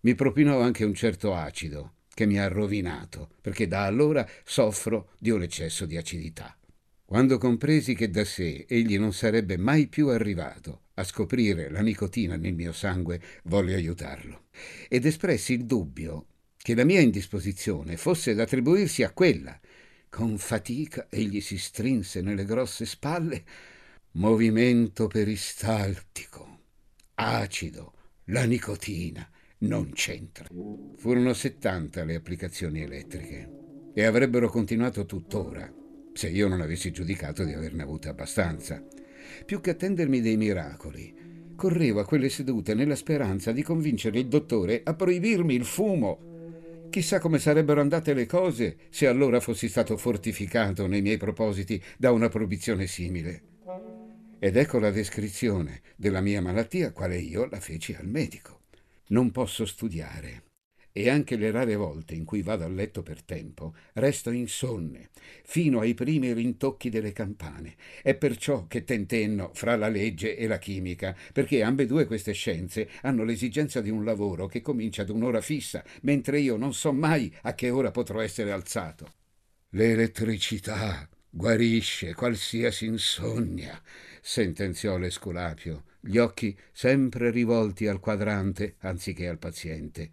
Mi 0.00 0.14
propinò 0.14 0.60
anche 0.60 0.84
un 0.84 0.94
certo 0.94 1.34
acido, 1.34 1.94
che 2.14 2.26
mi 2.26 2.38
ha 2.38 2.48
rovinato, 2.48 3.30
perché 3.40 3.66
da 3.66 3.84
allora 3.84 4.26
soffro 4.44 5.10
di 5.18 5.30
un 5.30 5.42
eccesso 5.42 5.84
di 5.84 5.96
acidità. 5.96 6.56
Quando 7.04 7.38
compresi 7.38 7.94
che 7.94 8.08
da 8.08 8.24
sé 8.24 8.66
egli 8.68 8.96
non 8.98 9.12
sarebbe 9.12 9.56
mai 9.56 9.88
più 9.88 10.08
arrivato 10.08 10.82
a 10.94 11.04
scoprire 11.04 11.68
la 11.68 11.80
nicotina 11.80 12.36
nel 12.36 12.54
mio 12.54 12.72
sangue, 12.72 13.20
volle 13.44 13.74
aiutarlo 13.74 14.44
ed 14.88 15.04
espressi 15.04 15.54
il 15.54 15.64
dubbio 15.64 16.26
che 16.56 16.74
la 16.74 16.84
mia 16.84 17.00
indisposizione 17.00 17.96
fosse 17.96 18.34
da 18.34 18.44
attribuirsi 18.44 19.02
a 19.02 19.10
quella. 19.10 19.58
Con 20.10 20.38
fatica 20.38 21.06
egli 21.08 21.40
si 21.40 21.56
strinse 21.56 22.20
nelle 22.20 22.44
grosse 22.44 22.84
spalle. 22.84 23.44
Movimento 24.12 25.06
peristaltico, 25.06 26.58
acido, 27.14 27.92
la 28.24 28.42
nicotina 28.44 29.26
non 29.58 29.92
c'entra. 29.92 30.46
Furono 30.96 31.32
70 31.32 32.02
le 32.02 32.16
applicazioni 32.16 32.82
elettriche 32.82 33.92
e 33.94 34.04
avrebbero 34.04 34.50
continuato 34.50 35.06
tuttora 35.06 35.72
se 36.12 36.28
io 36.28 36.48
non 36.48 36.60
avessi 36.60 36.90
giudicato 36.90 37.44
di 37.44 37.52
averne 37.52 37.82
avuta 37.84 38.10
abbastanza. 38.10 38.84
Più 39.46 39.60
che 39.60 39.70
attendermi 39.70 40.20
dei 40.20 40.36
miracoli, 40.36 41.54
correvo 41.54 42.00
a 42.00 42.04
quelle 42.04 42.28
sedute 42.28 42.74
nella 42.74 42.96
speranza 42.96 43.52
di 43.52 43.62
convincere 43.62 44.18
il 44.18 44.26
dottore 44.26 44.80
a 44.82 44.92
proibirmi 44.92 45.54
il 45.54 45.64
fumo. 45.64 46.29
Chissà 46.90 47.20
come 47.20 47.38
sarebbero 47.38 47.80
andate 47.80 48.14
le 48.14 48.26
cose 48.26 48.76
se 48.90 49.06
allora 49.06 49.38
fossi 49.38 49.68
stato 49.68 49.96
fortificato 49.96 50.88
nei 50.88 51.02
miei 51.02 51.18
propositi 51.18 51.80
da 51.96 52.10
una 52.10 52.28
proibizione 52.28 52.88
simile. 52.88 53.42
Ed 54.40 54.56
ecco 54.56 54.80
la 54.80 54.90
descrizione 54.90 55.82
della 55.94 56.20
mia 56.20 56.42
malattia, 56.42 56.92
quale 56.92 57.16
io 57.16 57.46
la 57.48 57.60
feci 57.60 57.94
al 57.94 58.06
medico. 58.06 58.62
Non 59.08 59.30
posso 59.30 59.64
studiare 59.66 60.49
e 60.92 61.08
anche 61.08 61.36
le 61.36 61.50
rare 61.50 61.76
volte 61.76 62.14
in 62.14 62.24
cui 62.24 62.42
vado 62.42 62.64
a 62.64 62.68
letto 62.68 63.02
per 63.02 63.22
tempo, 63.22 63.74
resto 63.94 64.30
insonne, 64.30 65.10
fino 65.44 65.80
ai 65.80 65.94
primi 65.94 66.32
rintocchi 66.32 66.90
delle 66.90 67.12
campane. 67.12 67.76
È 68.02 68.14
perciò 68.14 68.66
che 68.66 68.84
tentenno 68.84 69.50
fra 69.54 69.76
la 69.76 69.88
legge 69.88 70.36
e 70.36 70.46
la 70.46 70.58
chimica, 70.58 71.16
perché 71.32 71.62
ambedue 71.62 72.06
queste 72.06 72.32
scienze 72.32 72.88
hanno 73.02 73.24
l'esigenza 73.24 73.80
di 73.80 73.90
un 73.90 74.04
lavoro 74.04 74.46
che 74.46 74.60
comincia 74.60 75.02
ad 75.02 75.10
un'ora 75.10 75.40
fissa, 75.40 75.84
mentre 76.02 76.40
io 76.40 76.56
non 76.56 76.74
so 76.74 76.92
mai 76.92 77.32
a 77.42 77.54
che 77.54 77.70
ora 77.70 77.90
potrò 77.90 78.20
essere 78.20 78.50
alzato. 78.50 79.12
L'elettricità 79.70 81.08
guarisce 81.30 82.14
qualsiasi 82.14 82.86
insonnia, 82.86 83.80
sentenziò 84.20 84.98
l'Esculapio, 84.98 85.84
gli 86.00 86.16
occhi 86.16 86.56
sempre 86.72 87.30
rivolti 87.30 87.86
al 87.86 88.00
quadrante 88.00 88.74
anziché 88.80 89.28
al 89.28 89.38
paziente 89.38 90.10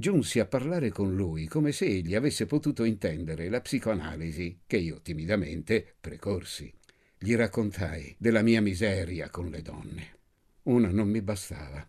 giunsi 0.00 0.40
a 0.40 0.46
parlare 0.46 0.90
con 0.90 1.14
lui 1.14 1.46
come 1.46 1.70
se 1.70 1.84
egli 1.84 2.16
avesse 2.16 2.46
potuto 2.46 2.82
intendere 2.82 3.48
la 3.48 3.60
psicoanalisi 3.60 4.62
che 4.66 4.78
io 4.78 5.00
timidamente 5.00 5.94
precorsi. 6.00 6.72
Gli 7.16 7.36
raccontai 7.36 8.16
della 8.18 8.42
mia 8.42 8.60
miseria 8.60 9.30
con 9.30 9.48
le 9.50 9.62
donne. 9.62 10.18
Una 10.64 10.88
non 10.88 11.08
mi 11.08 11.22
bastava 11.22 11.88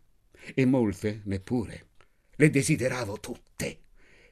e 0.54 0.66
molte 0.66 1.22
neppure. 1.24 1.88
Le 2.36 2.50
desideravo 2.50 3.20
tutte. 3.20 3.80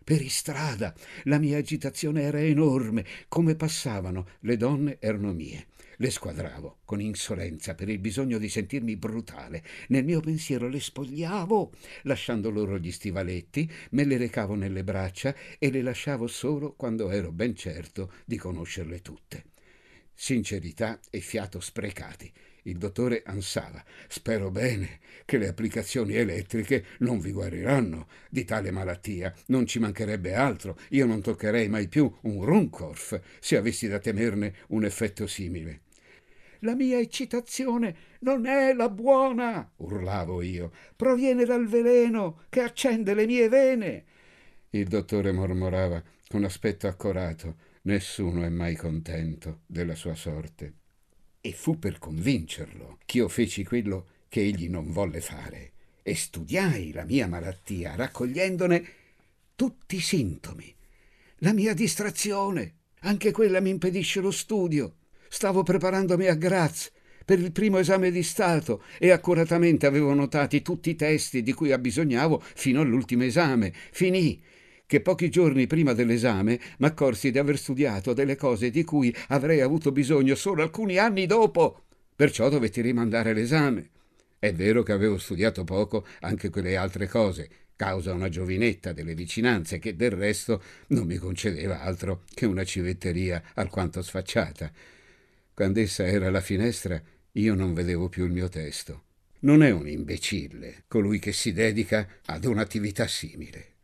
Per 0.04 0.22
istrada 0.22 0.94
la 1.26 1.38
mia 1.38 1.58
agitazione 1.58 2.22
era 2.24 2.42
enorme. 2.42 3.06
Come 3.28 3.56
passavano, 3.56 4.28
le 4.42 4.58
donne 4.58 4.98
erano 5.00 5.34
mie. 5.34 5.68
Le 5.98 6.10
squadravo 6.12 6.78
con 6.86 7.02
insolenza 7.02 7.76
per 7.76 7.90
il 7.90 8.00
bisogno 8.00 8.38
di 8.38 8.48
sentirmi 8.48 8.96
brutale. 8.96 9.64
Nel 9.90 10.06
mio 10.06 10.22
pensiero 10.22 10.70
le 10.70 10.80
spogliavo, 10.80 11.72
lasciando 12.04 12.50
loro 12.50 12.78
gli 12.78 12.92
stivaletti, 12.92 13.70
me 13.92 14.06
le 14.06 14.16
recavo 14.16 14.56
nelle 14.56 14.86
braccia 14.86 15.36
e 15.60 15.70
le 15.70 15.82
lasciavo 15.82 16.26
solo 16.28 16.74
quando 16.74 17.10
ero 17.12 17.34
ben 17.34 17.54
certo 17.54 18.14
di 18.24 18.38
conoscerle 18.38 19.02
tutte. 19.02 19.44
Sincerità 20.14 21.00
e 21.10 21.20
fiato 21.20 21.60
sprecati. 21.60 22.32
Il 22.64 22.78
dottore 22.78 23.24
ansava. 23.26 23.84
Spero 24.08 24.52
bene 24.52 25.00
che 25.26 25.38
le 25.38 25.48
applicazioni 25.48 26.16
elettriche 26.16 26.86
non 27.00 27.20
vi 27.20 27.32
guariranno 27.32 28.08
di 28.30 28.46
tale 28.46 28.72
malattia. 28.72 29.34
Non 29.48 29.66
ci 29.66 29.80
mancherebbe 29.80 30.34
altro. 30.34 30.78
Io 30.90 31.06
non 31.06 31.22
toccherei 31.22 31.70
mai 31.70 31.88
più 31.88 32.14
un 32.22 32.44
Runcorf 32.44 33.20
se 33.40 33.58
avessi 33.58 33.88
da 33.88 34.00
temerne 34.00 34.54
un 34.70 34.84
effetto 34.84 35.28
simile. 35.28 35.82
La 36.64 36.76
mia 36.76 37.00
eccitazione 37.00 37.96
non 38.20 38.46
è 38.46 38.74
la 38.74 38.90
buona, 38.90 39.72
urlavo 39.78 40.42
io, 40.42 40.74
proviene 40.94 41.46
dal 41.46 41.66
veleno 41.68 42.42
che 42.50 42.60
accende 42.60 43.14
le 43.14 43.26
mie 43.26 43.48
vene. 43.48 44.04
Il 44.72 44.88
dottore 44.88 45.32
mormorava 45.32 46.04
con 46.28 46.44
aspetto 46.44 46.88
accorato, 46.88 47.56
nessuno 47.84 48.44
è 48.44 48.50
mai 48.50 48.76
contento 48.76 49.62
della 49.66 49.96
sua 49.96 50.16
sorte. 50.16 50.79
E 51.42 51.54
fu 51.54 51.80
per 51.80 52.00
convincerlo 52.00 52.98
ch'io 53.06 53.30
feci 53.30 53.64
quello 53.64 54.08
che 54.28 54.42
egli 54.42 54.68
non 54.68 54.92
volle 54.92 55.22
fare 55.22 55.72
e 56.04 56.16
studiai 56.16 56.92
la 56.92 57.06
mia 57.06 57.28
malattia 57.28 57.96
raccogliendone 57.96 58.86
tutti 59.56 59.98
i 59.98 60.02
sintomi. 60.02 60.74
La 61.38 61.54
mia 61.54 61.74
distrazione, 61.74 62.76
anche 63.02 63.32
quella 63.32 63.60
mi 63.62 63.70
impedisce 63.70 64.20
lo 64.20 64.32
studio. 64.32 64.96
Stavo 65.30 65.64
preparandomi 65.64 66.26
a 66.28 66.34
Graz 66.34 66.92
per 67.24 67.40
il 67.40 67.52
primo 67.52 67.78
esame 67.78 68.12
di 68.12 68.24
Stato 68.24 68.84
e 68.98 69.12
accuratamente 69.12 69.86
avevo 69.86 70.14
notati 70.14 70.62
tutti 70.62 70.90
i 70.90 70.96
testi 70.96 71.44
di 71.44 71.54
cui 71.54 71.72
abbisognavo 71.72 72.42
fino 72.42 72.82
all'ultimo 72.82 73.24
esame. 73.24 73.72
Finì 73.92 74.42
che 74.90 75.02
pochi 75.02 75.30
giorni 75.30 75.68
prima 75.68 75.94
dell'esame 75.94 76.60
m'accorsi 76.80 77.30
di 77.30 77.38
aver 77.38 77.60
studiato 77.60 78.14
delle 78.14 78.36
cose 78.36 78.72
di 78.72 78.84
cui 78.84 79.16
avrei 79.28 79.62
avuto 79.62 79.92
bisogno 79.92 80.34
solo 80.34 80.64
alcuni 80.64 80.98
anni 80.98 81.28
dopo. 81.28 81.84
Perciò 82.16 82.50
dovetti 82.50 82.82
rimandare 82.82 83.34
l'esame. 83.34 83.92
È 84.40 84.52
vero 84.52 84.82
che 84.82 84.92
avevo 84.92 85.20
studiato 85.20 85.64
poco 85.64 86.08
anche 86.22 86.50
quelle 86.50 86.76
altre 86.76 87.08
cose, 87.08 87.50
causa 87.76 88.14
una 88.14 88.30
giovinetta 88.30 88.92
delle 88.92 89.14
vicinanze 89.14 89.78
che 89.78 89.96
del 89.96 90.10
resto 90.10 90.60
non 90.88 91.06
mi 91.06 91.18
concedeva 91.18 91.82
altro 91.82 92.24
che 92.34 92.48
una 92.48 92.64
civetteria 92.64 93.44
alquanto 93.54 94.02
sfacciata. 94.02 94.72
Quando 95.54 95.82
essa 95.82 96.08
era 96.08 96.26
alla 96.26 96.42
finestra, 96.42 97.00
io 97.34 97.54
non 97.54 97.76
vedevo 97.76 98.10
più 98.10 98.26
il 98.26 98.32
mio 98.32 98.50
testo. 98.50 99.04
Non 99.42 99.62
è 99.62 99.70
un 99.70 99.88
imbecille 99.88 100.86
colui 100.88 101.20
che 101.20 101.32
si 101.32 101.54
dedica 101.54 102.08
ad 102.26 102.46
un'attività 102.46 103.06
simile. 103.06 103.78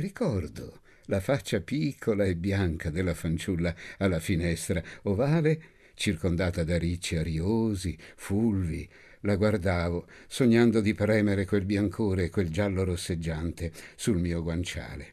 Ricordo 0.00 0.80
la 1.06 1.20
faccia 1.20 1.60
piccola 1.60 2.24
e 2.24 2.34
bianca 2.34 2.88
della 2.88 3.12
fanciulla 3.12 3.74
alla 3.98 4.18
finestra, 4.18 4.82
ovale, 5.02 5.60
circondata 5.92 6.64
da 6.64 6.78
ricci 6.78 7.16
ariosi, 7.16 7.98
fulvi. 8.16 8.88
La 9.22 9.36
guardavo, 9.36 10.06
sognando 10.26 10.80
di 10.80 10.94
premere 10.94 11.44
quel 11.44 11.66
biancore 11.66 12.24
e 12.24 12.30
quel 12.30 12.48
giallo 12.48 12.84
rosseggiante 12.84 13.72
sul 13.94 14.16
mio 14.16 14.42
guanciale. 14.42 15.12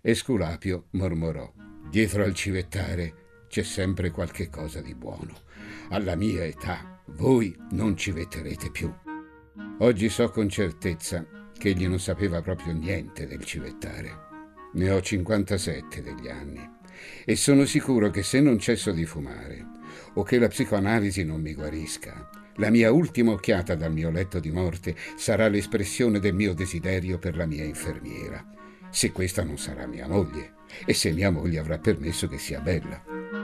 Esculapio 0.00 0.86
mormorò. 0.90 1.52
Dietro 1.88 2.24
al 2.24 2.34
civettare 2.34 3.44
c'è 3.46 3.62
sempre 3.62 4.10
qualche 4.10 4.48
cosa 4.48 4.80
di 4.80 4.96
buono. 4.96 5.42
Alla 5.90 6.16
mia 6.16 6.44
età 6.44 7.00
voi 7.10 7.56
non 7.70 7.96
ci 7.96 8.10
vetterete 8.10 8.72
più. 8.72 8.92
Oggi 9.78 10.08
so 10.08 10.28
con 10.30 10.48
certezza 10.48 11.24
che 11.64 11.70
egli 11.70 11.88
non 11.88 11.98
sapeva 11.98 12.42
proprio 12.42 12.74
niente 12.74 13.26
del 13.26 13.42
civettare. 13.42 14.10
Ne 14.74 14.90
ho 14.90 15.00
57 15.00 16.02
degli 16.02 16.28
anni 16.28 16.60
e 17.24 17.36
sono 17.36 17.64
sicuro 17.64 18.10
che 18.10 18.22
se 18.22 18.38
non 18.38 18.58
cesso 18.58 18.92
di 18.92 19.06
fumare 19.06 19.64
o 20.16 20.22
che 20.24 20.38
la 20.38 20.48
psicoanalisi 20.48 21.24
non 21.24 21.40
mi 21.40 21.54
guarisca, 21.54 22.28
la 22.56 22.68
mia 22.68 22.92
ultima 22.92 23.32
occhiata 23.32 23.76
dal 23.76 23.92
mio 23.92 24.10
letto 24.10 24.40
di 24.40 24.50
morte 24.50 24.94
sarà 25.16 25.48
l'espressione 25.48 26.18
del 26.18 26.34
mio 26.34 26.52
desiderio 26.52 27.18
per 27.18 27.34
la 27.34 27.46
mia 27.46 27.64
infermiera, 27.64 28.44
se 28.90 29.10
questa 29.10 29.42
non 29.42 29.56
sarà 29.56 29.86
mia 29.86 30.06
moglie 30.06 30.56
e 30.84 30.92
se 30.92 31.12
mia 31.12 31.30
moglie 31.30 31.60
avrà 31.60 31.78
permesso 31.78 32.28
che 32.28 32.36
sia 32.36 32.60
bella. 32.60 33.43